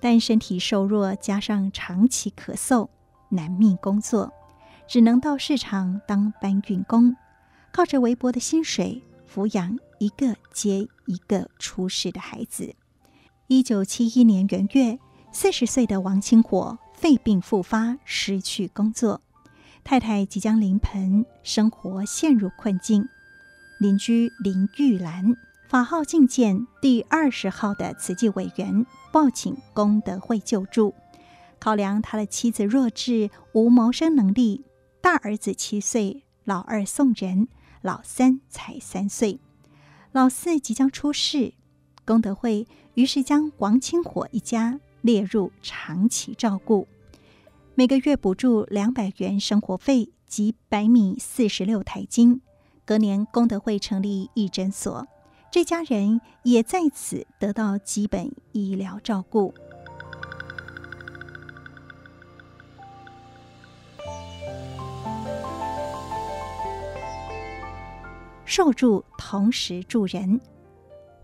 [0.00, 2.88] 但身体瘦弱，加上长期咳嗽，
[3.28, 4.32] 难觅工作，
[4.88, 7.14] 只能到市场当搬运工，
[7.72, 9.00] 靠着微薄的薪水
[9.32, 12.74] 抚养一个接一个出世的孩子。
[13.46, 14.98] 一九七一年元月，
[15.30, 16.78] 四十岁的王清火。
[16.94, 19.20] 肺病复发，失去工作，
[19.84, 23.06] 太太即将临盆，生活陷入困境。
[23.78, 25.36] 邻居林玉兰
[25.68, 30.94] 法号觐见第二十号的慈济委员，报请功德会救助。
[31.58, 34.64] 考量他的妻子弱智，无谋生能力，
[35.02, 37.48] 大儿子七岁，老二送人，
[37.82, 39.38] 老三才三岁，
[40.12, 41.52] 老四即将出世。
[42.06, 46.88] 功德会于是将王清火一家列入长期照顾。
[47.76, 52.40] 每个月补助两百元生活费及百米四十六台斤。
[52.84, 55.04] 隔年功德会成立义诊所，
[55.50, 59.52] 这家人也在此得到基本医疗照顾。
[68.44, 70.40] 受助同时助人，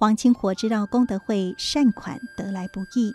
[0.01, 3.15] 王清火知道功德会善款得来不易，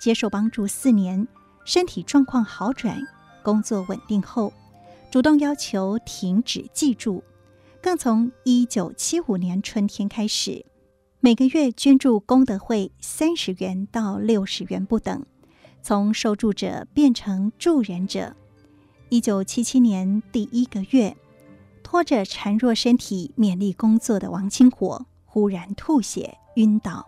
[0.00, 1.28] 接受帮助四年，
[1.70, 3.00] 身体状况好转，
[3.44, 4.52] 工作稳定后，
[5.08, 7.22] 主动要求停止寄住，
[7.80, 10.66] 更从一九七五年春天开始，
[11.20, 15.24] 每个月捐助功德会三十元到六十元不等，
[15.80, 18.34] 从受助者变成助人者。
[19.08, 21.16] 一九七七年第一个月，
[21.84, 27.06] 拖着孱弱身体勉力工作的王清火忽然吐血晕倒。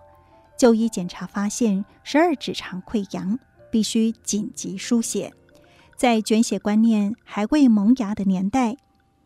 [0.57, 3.37] 就医检查发现十二指肠溃疡，
[3.73, 5.33] 必须紧急输血。
[5.97, 8.77] 在捐血观念还未萌芽的年代，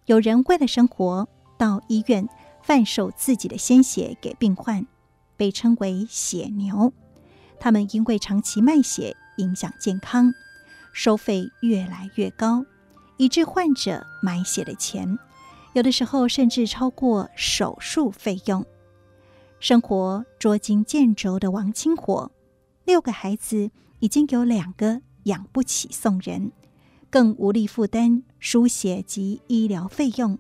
[0.07, 1.29] 有人为了生活
[1.59, 2.29] 到医院
[2.63, 4.87] 贩售自己的鲜血给病患，
[5.37, 6.93] 被称为“血牛”。
[7.59, 10.33] 他们因为长期卖血影响健康，
[10.93, 12.65] 收费越来越高，
[13.17, 15.19] 以致患者买血的钱
[15.73, 18.65] 有的时候甚至超过手术费用。
[19.59, 22.31] 生活捉襟见肘的王清火，
[22.85, 26.53] 六个孩子已经有两个养不起送人，
[27.11, 30.39] 更无力负担输血及医疗费用。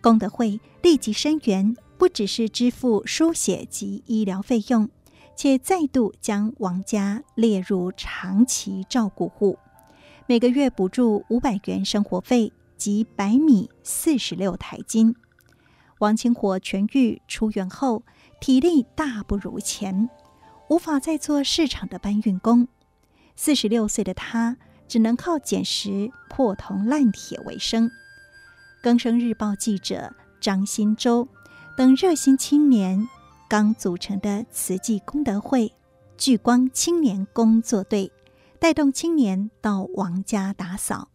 [0.00, 4.88] 功德会立即声援，不只是支付输血及医疗费用，
[5.36, 9.58] 且再度将王家列入长期照顾户，
[10.26, 15.14] 每个月补助五百元生活费及白米四十六台斤。
[16.00, 18.02] 王清火痊愈出院后，
[18.40, 20.10] 体力大不如前，
[20.72, 22.66] 无法再做市场的搬运工。
[23.36, 24.56] 四十六岁的他，
[24.88, 27.90] 只能靠捡拾破铜烂铁为生。
[28.82, 31.28] 更生日报记者张新洲
[31.76, 33.06] 等热心青年
[33.50, 35.74] 刚组成的慈济功德会
[36.16, 38.10] 聚光青年工作队，
[38.58, 41.08] 带动青年到王家打扫，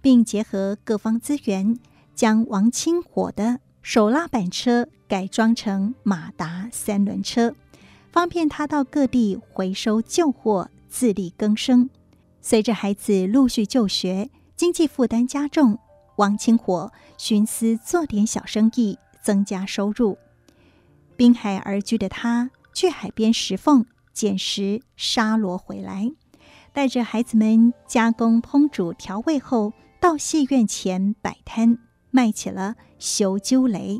[0.00, 1.78] 并结合各方资源，
[2.14, 7.54] 将王清火的手拉板车改装成马达三轮车，
[8.14, 11.90] 方便他到各地回收旧货，自力更生。
[12.40, 15.80] 随着孩子陆续就学，经济负担加重，
[16.14, 20.16] 王清火寻思做点小生意，增加收入。
[21.16, 26.12] 滨海而居的他，去海边石缝捡拾沙螺回来，
[26.72, 31.78] 带着孩子们加工烹煮调味后，到戏院前摆摊。
[32.12, 33.98] 卖起了修鸠雷，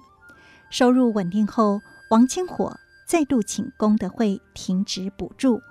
[0.71, 2.79] 收入稳定后，王清火
[3.15, 5.63] 再度请功德会停止补助，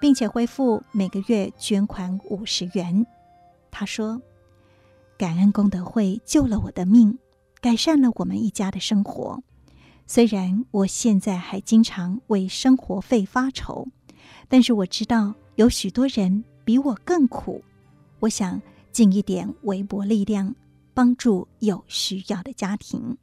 [0.00, 3.06] 并且恢复每个月捐款五十元。
[3.70, 4.22] 他说
[5.18, 7.18] ：“感恩功德会救了我的命，
[7.60, 9.42] 改善了我们一家的生活。
[10.06, 13.88] 虽然我现在还经常为生活费发愁，
[14.48, 17.62] 但是我知道有许多人比我更苦。
[18.20, 20.54] 我想尽一点微薄力量。”
[20.94, 23.18] 帮助有需要的家庭。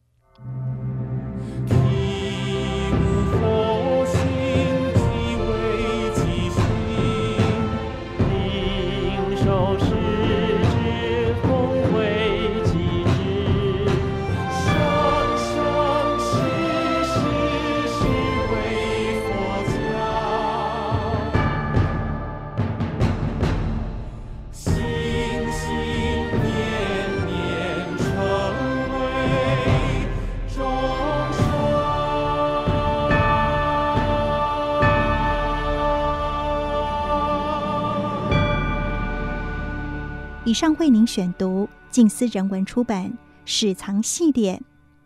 [40.53, 43.09] 以上为您选读静思人文出版
[43.43, 44.57] 《史藏系列》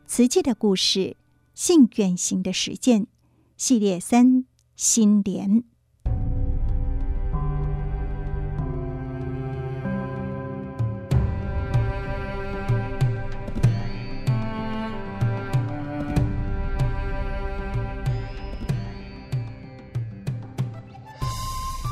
[0.06, 1.16] 慈济的故事，
[1.54, 3.08] 信愿行的实践
[3.56, 4.44] 系列三
[4.76, 5.64] 心莲。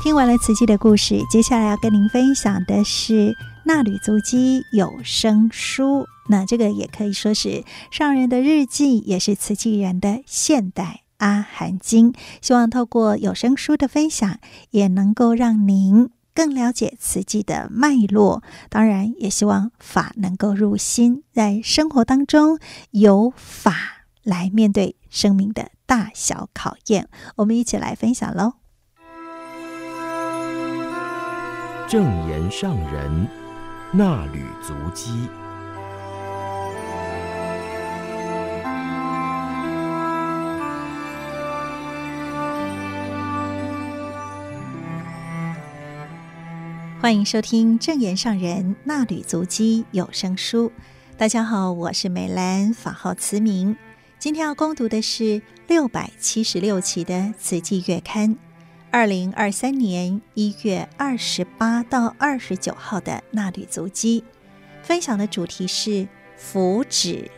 [0.06, 3.12] 听完了慈济的故事，接下来要跟您分享的是
[3.64, 6.02] 《纳履足迹有声书》。
[6.28, 12.14] 那这个也可以说是上人的日记，也是慈济人的现代阿含经。
[12.40, 14.38] 希望透过有声书的分享，
[14.70, 18.44] 也能够让您更了解慈济的脉络。
[18.68, 22.60] 当然，也希望法能够入心，在生活当中
[22.92, 27.08] 有法来面对生命的大小考验。
[27.38, 28.65] 我们一起来分享喽。
[31.88, 33.28] 正言上人
[33.92, 35.28] 那履足迹，
[47.00, 50.72] 欢迎收听正言上人衲履足迹有声书。
[51.16, 53.76] 大家好，我是美兰，法号慈明。
[54.18, 58.34] 今天要攻读的是六百七十六期的《慈济月刊》。
[58.90, 64.24] 二零二三年一月二十八到二十九号的衲履足迹，
[64.82, 67.28] 分享的主题是福祉。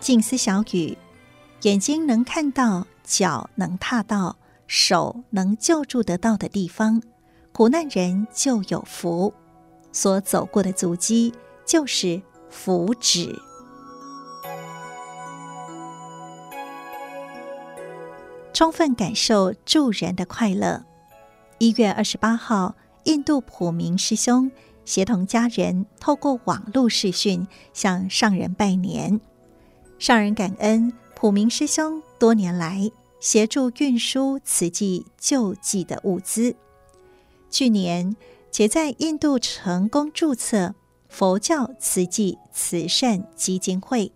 [0.00, 0.98] 静思小语：
[1.62, 7.02] 眼睛能看到，脚能踏到，手能救助得到的地方，
[7.52, 9.32] 苦难人就有福。
[9.92, 11.34] 所走过的足迹
[11.66, 13.36] 就是福祉。
[18.52, 20.84] 充分感受助人的快乐。
[21.58, 22.74] 一月二十八号，
[23.04, 24.50] 印度普明师兄
[24.84, 29.20] 协同家人透过网络视讯向上人拜年。
[29.98, 36.54] 上人感恩普明师兄多年来协助运输慈济救济的物资，
[37.50, 38.16] 去年
[38.50, 40.74] 且在印度成功注册
[41.08, 44.12] 佛教慈济慈善基金会，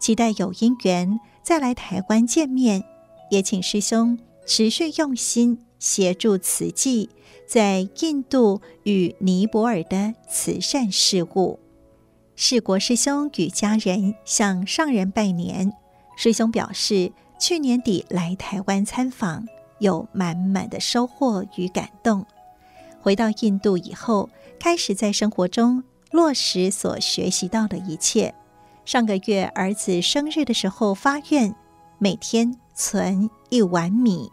[0.00, 2.84] 期待有因缘再来台湾见面，
[3.30, 7.08] 也请师兄持续用心协助慈济
[7.46, 11.60] 在印度与尼泊尔的慈善事务。
[12.34, 15.72] 世国师兄与家人向上人拜年。
[16.16, 19.46] 师兄表示，去年底来台湾参访，
[19.78, 22.26] 有满满的收获与感动。
[23.00, 24.28] 回到印度以后，
[24.58, 28.34] 开始在生活中落实所学习到的一切。
[28.84, 31.54] 上个月儿子生日的时候发愿，
[31.98, 34.30] 每天存一碗米，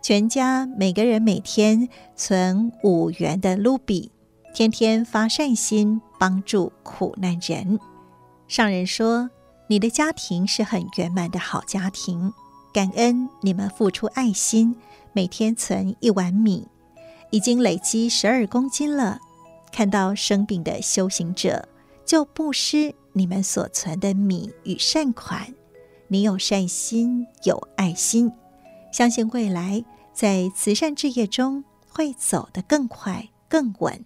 [0.00, 4.10] 全家每个人每天存五元的卢比。
[4.54, 7.78] 天天发善心，帮助苦难人。
[8.48, 9.30] 上人说
[9.66, 12.32] ：“你的家庭是很圆满的好家庭，
[12.72, 14.76] 感恩你们付出爱心，
[15.14, 16.68] 每天存一碗米，
[17.32, 19.18] 已经累积十二公斤了。
[19.72, 21.68] 看到生病的修行者，
[22.06, 25.52] 就布施你们所存的米与善款。
[26.08, 28.30] 你有善心，有爱心，
[28.92, 34.04] 相信未来在慈善事业中会走得更快、更稳。”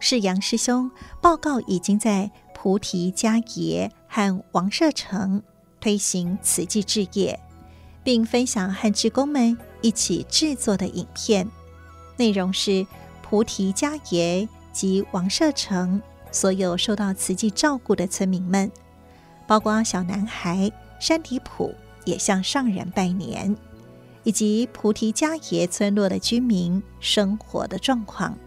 [0.00, 0.90] 是杨师兄
[1.20, 5.40] 报告，已经在菩提迦耶和王舍城
[5.80, 7.38] 推行慈济志业，
[8.02, 11.48] 并分享和志工们一起制作的影片。
[12.22, 12.86] 内容是
[13.20, 16.00] 菩提迦耶及王舍城
[16.30, 18.70] 所有受到慈济照顾的村民们，
[19.44, 20.70] 包括小男孩
[21.00, 23.56] 山迪普也向上人拜年，
[24.22, 28.38] 以及菩提迦耶村落的居民生活的状况。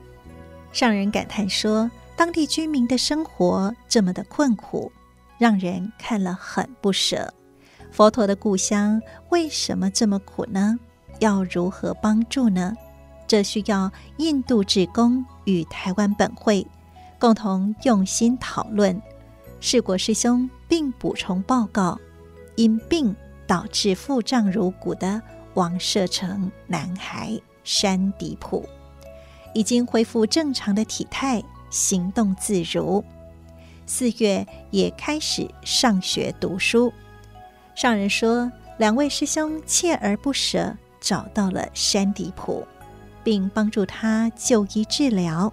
[0.72, 4.90] 上人感叹说：“当地居民的生活这么的困苦，
[5.38, 7.34] 让人看了很不舍。
[7.92, 9.02] 佛陀的故乡
[9.32, 10.80] 为什么这么苦呢？
[11.20, 12.74] 要如何帮助呢？
[13.28, 16.66] 这需要印度志工与台湾本会
[17.20, 19.02] 共同用心讨论。”
[19.60, 22.00] 世果师兄并补充报告：
[22.56, 23.16] 因病
[23.48, 25.22] 导致腹胀如鼓的
[25.56, 28.68] 王舍城男孩山迪普。
[29.54, 33.04] 已经恢复正常的体态，行动自如。
[33.86, 36.92] 四月也开始上学读书。
[37.74, 42.68] 上人说，两位师兄锲而不舍找到了山迪普，
[43.26, 45.52] 并帮助他就医治疗。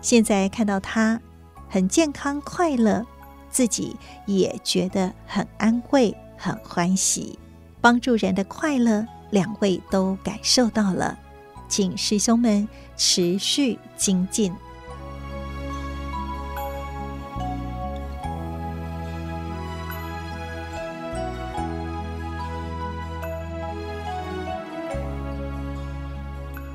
[0.00, 1.20] 现在看到他
[1.68, 3.04] 很健康快乐，
[3.50, 3.96] 自己
[4.26, 7.38] 也觉得很安慰、很欢喜。
[7.80, 11.18] 帮助人的快乐，两位都感受到了。
[11.68, 14.52] 请师兄们持续精进。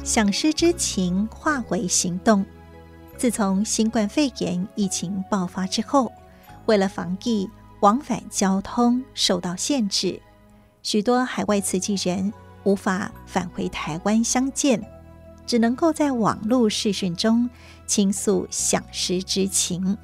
[0.06, 2.45] 想师之情化为行动。
[3.18, 6.12] 自从新冠肺炎疫情爆发之后，
[6.68, 7.49] 为了防疫，
[7.80, 10.22] 往返交通受到限制，
[10.84, 12.32] 许多海外慈济人，
[12.66, 14.80] 无法返回台湾相见，
[15.47, 17.49] 只能够在网络视讯中
[17.88, 19.97] 倾诉想师之情。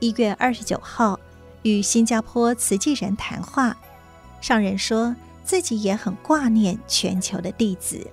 [0.00, 1.20] 一月二十九号，
[1.60, 3.76] 与新加坡慈济人谈话，
[4.40, 8.10] 上人说自己也很挂念全球的弟子，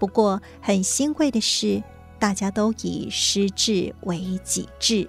[0.00, 1.80] 不过很欣慰的是，
[2.18, 5.06] 大家都以师志为己志，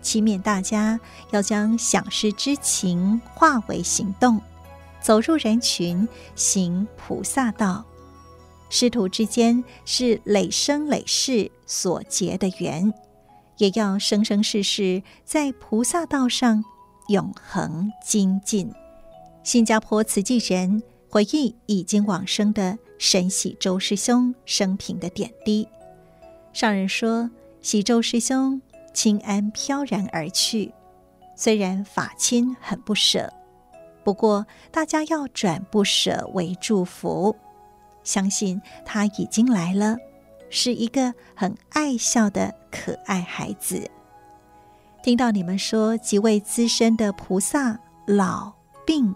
[0.00, 0.98] 祈勉大家
[1.32, 4.40] 要将想师之情化为行动。
[5.02, 7.84] 走入人群，行菩萨道。
[8.70, 12.94] 师徒之间是累生累世所结的缘，
[13.58, 16.64] 也要生生世世在菩萨道上
[17.08, 18.72] 永恒精进。
[19.42, 25.68] 新加坡慈济人回忆已经往生的神喜周师兄生平的点滴。
[26.54, 27.28] 上人说，
[27.60, 28.62] 喜周师兄
[28.94, 30.72] 清安飘然而去，
[31.36, 33.30] 虽然法亲很不舍，
[34.02, 37.36] 不过大家要转不舍为祝福，
[38.02, 39.98] 相信他已经来了，
[40.48, 43.86] 是一个很爱笑的可爱孩子。
[45.02, 48.50] 听到你们说几位资深的菩萨老
[48.86, 49.14] 病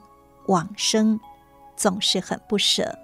[0.49, 1.19] 往生，
[1.75, 2.95] 总是很不舍，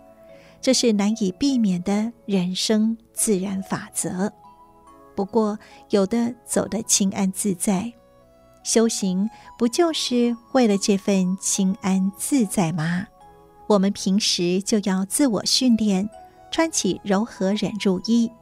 [0.65, 4.33] 这是难以避免的人生自然法则。
[5.15, 5.59] 不过，
[5.91, 7.93] 有的走得轻安自在，
[8.63, 13.07] 修行不就是为了这份清安自在吗？
[13.67, 16.09] 我们平时就要自我训练，
[16.51, 18.33] 穿起柔和忍辱衣。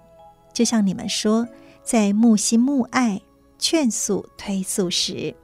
[0.53, 1.45] 就像你们说，
[1.83, 3.21] 在慕心慕爱、
[3.59, 5.35] 劝诉推诉时，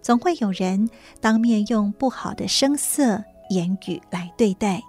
[0.00, 0.88] 总会有人
[1.20, 3.20] 当面用不好的声色
[3.50, 4.80] 言语来对待，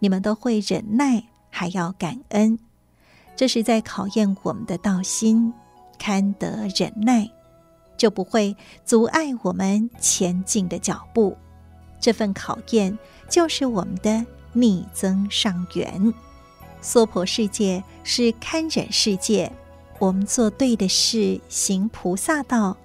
[0.00, 2.58] 你们都会忍耐，还要感恩。
[3.36, 5.52] 这是在考验我们的道心，
[5.98, 7.30] 堪得忍耐，
[7.96, 11.36] 就不会阻碍我们前进的脚步。
[12.00, 12.98] 这份考验
[13.28, 16.12] 就是我们的逆增上缘。
[16.82, 19.52] 娑婆世界是堪忍世界，
[19.98, 22.76] 我们做对的事，行菩萨道，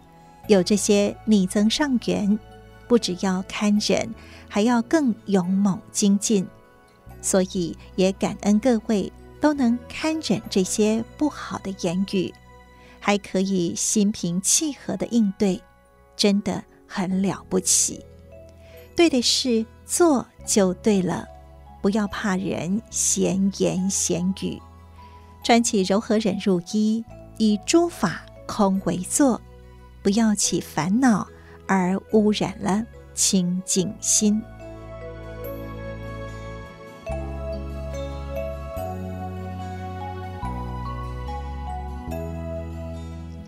[0.47, 2.37] 有这些逆增上缘，
[2.87, 4.13] 不只要堪忍，
[4.49, 6.45] 还要更勇猛精进。
[7.25, 9.11] 所以也感恩各位。
[9.41, 12.33] 都能堪忍这些不好的言语，
[12.99, 15.61] 还可以心平气和的应对，
[16.15, 18.03] 真的很了不起。
[18.95, 21.27] 对的事做就对了，
[21.79, 24.59] 不要怕人闲言闲语，
[25.43, 27.05] 穿起柔和忍辱衣，
[27.37, 29.39] 以诸法空为坐，
[30.01, 31.27] 不要起烦恼
[31.67, 34.41] 而污染了清净心。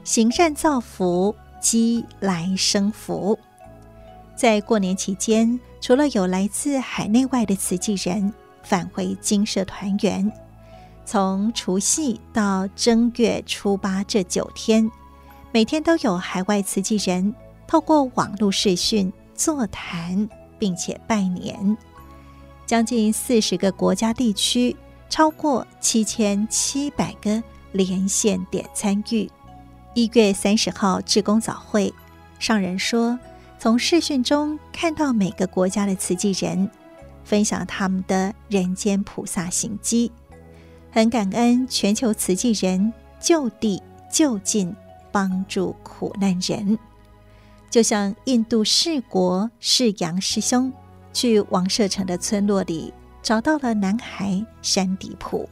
[0.07, 3.37] 行善造福，积来生福。
[4.37, 8.33] 在过年期间，除了有来自海内外的慈济人
[8.63, 10.31] 返回精舍团圆，
[11.03, 14.89] 从除夕到正月初八这九天，
[15.51, 17.35] 每天都有海外慈济人
[17.67, 21.77] 透过网络视讯座谈，并且拜年。
[22.65, 24.73] 将近四十个国家地区，
[25.09, 27.43] 超过七千七百个
[27.73, 29.29] 连线点参与。
[29.97, 31.91] 一月三十号，志工早会，
[32.37, 33.17] 上人说，
[33.57, 36.69] 从视讯中看到每个国家的慈济人
[37.23, 40.11] 分享他们的人间菩萨行迹，
[40.91, 43.81] 很感恩全球慈济人就地
[44.13, 44.71] 就近
[45.11, 46.77] 帮助苦难人。
[47.67, 50.71] 就像印度世国世扬师兄
[51.11, 52.93] 去王舍城的村落里
[53.23, 55.49] 找到了男孩山迪普，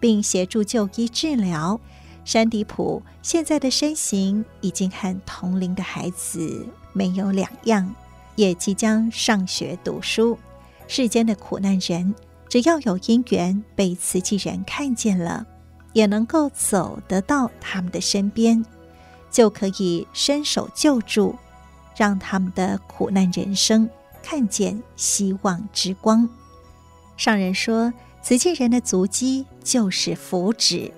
[0.00, 1.80] 并协助就医治疗。
[2.28, 7.94] 山迪普现在的身形已经和同龄的孩子没有两样，
[8.36, 10.38] 也即将上学读书。
[10.86, 12.14] 世间的苦难人，
[12.46, 15.46] 只要有因缘被慈济人看见了，
[15.94, 18.62] 也能够走得到他们的身边，
[19.30, 21.34] 就可以伸手救助，
[21.96, 23.88] 让他们的苦难人生
[24.22, 26.28] 看见希望之光。
[27.16, 30.92] 上人说，慈济人的足迹就是福祉。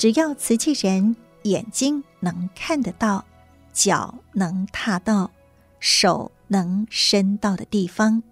[0.00, 3.22] 只要慈济人眼睛能看得到，
[3.70, 5.30] 脚能踏到，
[5.78, 8.22] 手能伸到的地方，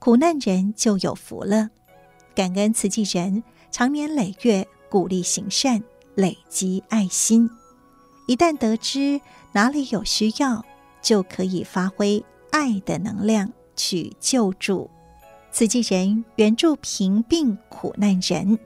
[0.00, 1.70] 苦难人就有福了。
[2.34, 5.84] 感恩慈济人长年累月鼓励行善，
[6.16, 7.48] 累积爱心。
[8.26, 9.20] 一旦得知
[9.52, 10.66] 哪里有需要，
[11.00, 14.90] 就可以发挥爱的能量去救助。
[15.52, 18.58] 慈济人援助贫病苦难人。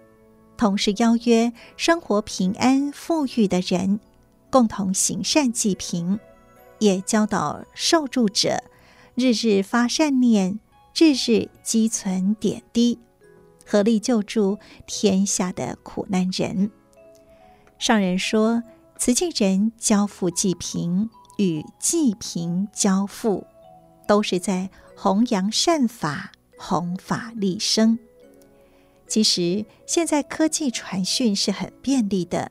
[0.56, 4.00] 同时邀约生活平安富裕的人，
[4.50, 6.18] 共同行善济贫，
[6.78, 8.62] 也教导受助者
[9.14, 10.58] 日日发善念，
[10.94, 12.98] 日日积存点滴，
[13.66, 16.70] 合力救助天下的苦难人。
[17.78, 18.62] 上人说，
[18.96, 23.46] 慈济人交富济贫与济贫交富，
[24.08, 27.98] 都是在弘扬善法，弘法利生。
[29.08, 32.50] 其实，现在科技传讯是很便利的，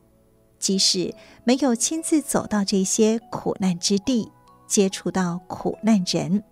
[0.57, 4.31] 即使没有亲自走到这些苦难之地，
[4.65, 6.43] 接触到苦难人，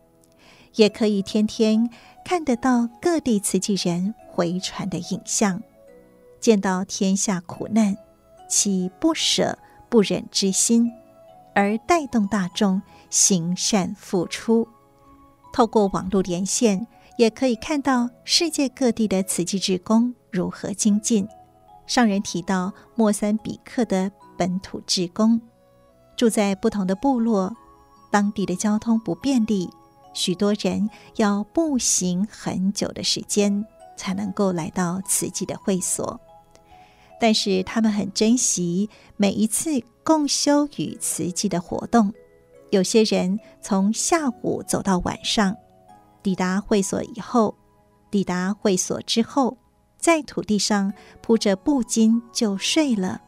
[0.75, 1.89] 也可以天天
[2.25, 5.63] 看得到各地慈济人回传的影像，
[6.39, 7.95] 见到天下苦难，
[8.49, 9.57] 起不舍
[9.89, 10.91] 不忍之心，
[11.55, 14.67] 而带动大众行善付出。
[15.53, 16.85] 透过网络连线。
[17.17, 21.27] 也可以看到世界各地的慈济志工如何精进。
[21.85, 25.39] 上人提到莫桑比克的本土志工，
[26.15, 27.53] 住在不同的部落，
[28.11, 29.69] 当地的交通不便利，
[30.13, 33.65] 许多人要步行很久的时间
[33.97, 36.19] 才能够来到慈济的会所。
[37.19, 42.13] 但是他们很珍惜每一次共修与慈济的活动。
[42.71, 45.55] 有些人从下午走到晚上，
[46.23, 47.53] 抵达会所以后，
[48.09, 49.57] 抵达会所之后，
[49.99, 53.21] 在土地上铺着布巾就睡了，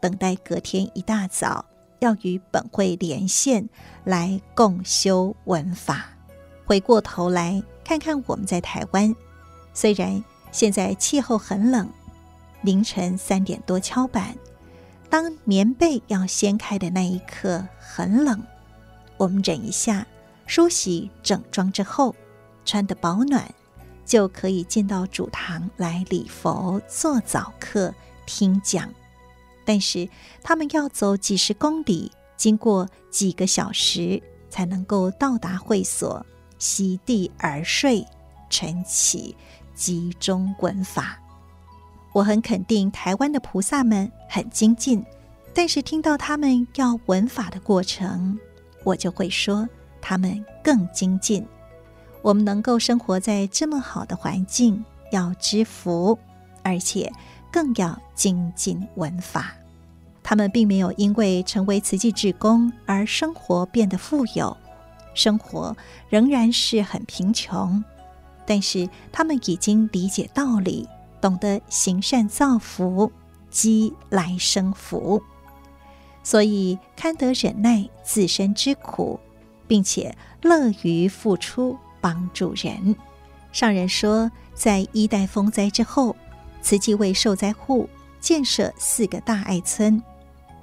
[0.00, 1.64] 等待隔天一大早
[1.98, 3.68] 要与本会连线
[4.04, 6.06] 来共修文法。
[6.64, 9.14] 回过头来看看我们在台湾，
[9.74, 10.22] 虽然
[10.52, 11.88] 现在气候很冷。
[12.62, 14.36] 凌晨三点多敲板，
[15.08, 18.42] 当棉被要掀开的那一刻很冷，
[19.16, 20.04] 我们忍一下，
[20.46, 22.12] 梳洗整装之后，
[22.66, 23.48] 穿得保暖，
[24.04, 27.94] 就可以进到主堂来礼佛、做早课、
[28.26, 28.92] 听讲。
[29.64, 30.08] 但是
[30.42, 36.24] 他们要走几十公里，经过几个小时，才能够到达会所，
[36.58, 38.06] 席地而睡，
[38.50, 39.34] 晨起，
[39.74, 41.18] 集中闻法。
[42.12, 45.04] 我很肯定台湾的菩萨们很精进，
[45.52, 48.38] 但是听到他们要闻法的过程，
[48.84, 49.68] 我就会说
[50.00, 51.46] 他们更精进。
[52.26, 56.18] 我们能够生活在这么好的环境，要知福，
[56.64, 57.08] 而且
[57.52, 59.54] 更要精进闻法。
[60.24, 64.56] 他们并没有因为成为慈济志工而生活变得富有，
[65.14, 65.76] 生活
[66.08, 67.84] 仍然是很贫穷，
[68.44, 70.88] 但是他们已经理解道理。
[71.20, 73.10] 懂得行善造福，
[73.50, 75.22] 积来生福，
[76.24, 79.20] 所以堪得忍耐自身之苦，
[79.68, 82.94] 并且乐于付出帮助人。
[83.52, 86.14] 上人说，在一代风灾之后，
[86.60, 87.88] 慈济为受灾户
[88.20, 90.02] 建设四个大爱村，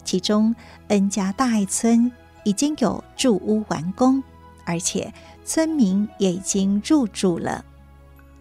[0.03, 0.55] 其中
[0.89, 2.11] 恩家大爱村
[2.43, 4.21] 已经有住屋完工，
[4.65, 5.11] 而且
[5.43, 7.65] 村民也已经入住了。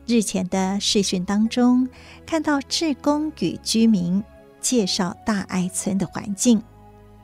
[0.06, 1.88] 日前的视讯当中，
[2.26, 4.22] 看到志工与居民
[4.60, 6.60] 介绍大爱村的环境，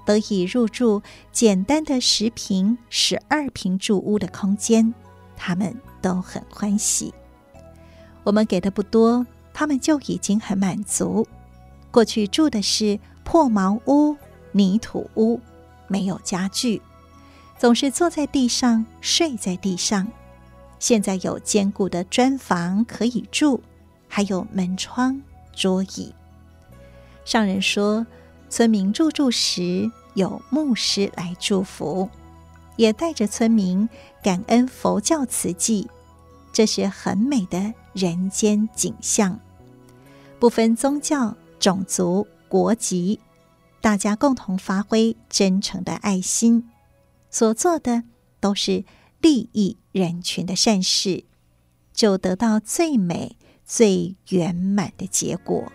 [0.06, 1.02] 得以入住
[1.32, 4.94] 简单的十坪、十二坪住屋的空间，
[5.38, 7.14] 他们都很欢喜。
[8.24, 9.24] 我们给的不多，
[9.54, 11.26] 他们就已经很满足。
[11.90, 14.14] 过去住的是破茅屋、
[14.52, 15.40] 泥土屋，
[15.86, 16.82] 没有家具，
[17.56, 20.06] 总是坐在地上，睡在地上。
[20.78, 23.60] 现在有坚固的砖房可以住，
[24.06, 25.22] 还有门窗、
[25.54, 26.12] 桌椅。
[27.24, 28.06] 上人说，
[28.50, 32.08] 村民入住时有牧师来祝福，
[32.78, 33.86] 也带着村民
[34.22, 35.86] 感恩佛教慈济，
[36.50, 39.38] 这是很美的人间景象。
[40.38, 43.20] 不分宗教、种族、国籍，
[43.82, 46.70] 大家共同发挥真诚的爱心，
[47.30, 48.04] 所做的
[48.40, 48.86] 都是。
[49.20, 51.24] 利益人群的善事，
[51.92, 55.72] 就得到最美、最圆满的结果。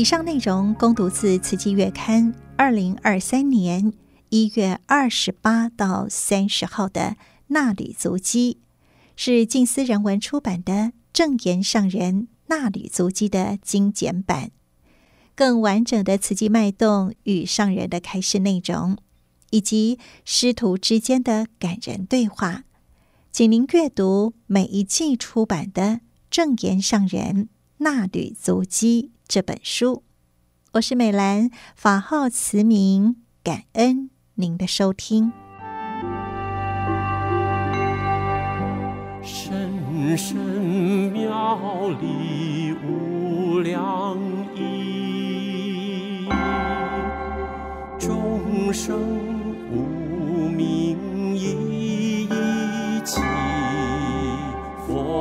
[0.00, 3.92] 以上内容供读自《慈济月刊》二零二三年
[4.30, 7.18] 一月二十八到三十号的。
[7.48, 8.56] 纳履足迹
[9.14, 14.52] 是静思人文出版的正言上人纳履足迹的精简版，
[15.34, 18.96] 更完整的慈济脉动与上人的开示内容，
[19.50, 22.64] 以及师徒之间的感人对话，
[23.30, 30.02] 请您阅读每一季出版的正言上人纳履足迹这本书。
[30.72, 33.14] 我是美兰，法号慈明，
[33.44, 35.32] 感恩您的收听。
[39.22, 40.36] 深深
[41.12, 44.18] 妙理无量
[44.56, 46.28] 义，
[48.00, 48.98] 众生
[49.70, 53.20] 无明一一起，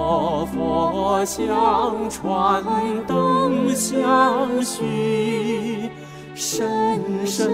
[0.09, 2.63] 佛佛相传
[3.05, 5.91] 灯相续，
[6.33, 7.53] 深深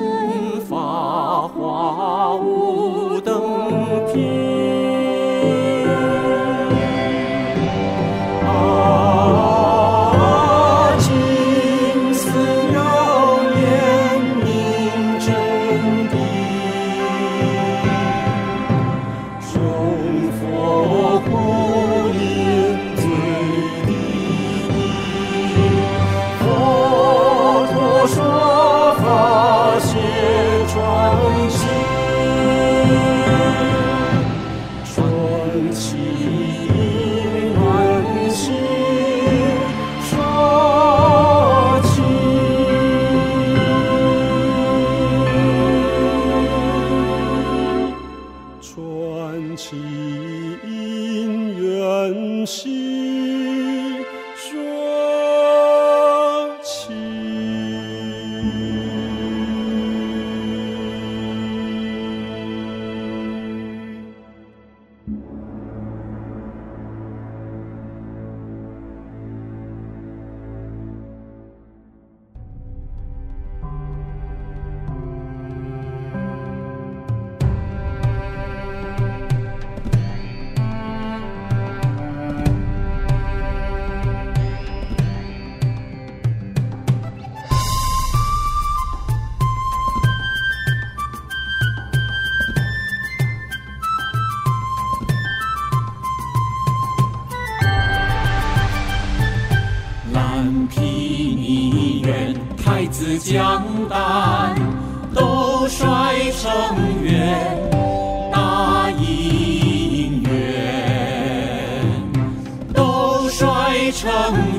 [113.95, 114.11] 成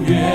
[0.07, 0.26] 月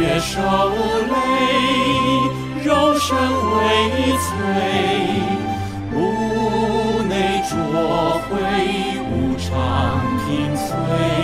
[0.00, 1.12] 月受累，
[2.64, 3.14] 肉身
[3.52, 3.58] 未
[4.16, 4.32] 摧，
[5.92, 5.98] 屋
[7.06, 7.12] 内
[7.46, 7.50] 浊
[8.30, 8.32] 秽
[9.10, 9.48] 无常，
[10.24, 10.26] 平
[10.56, 11.19] 催。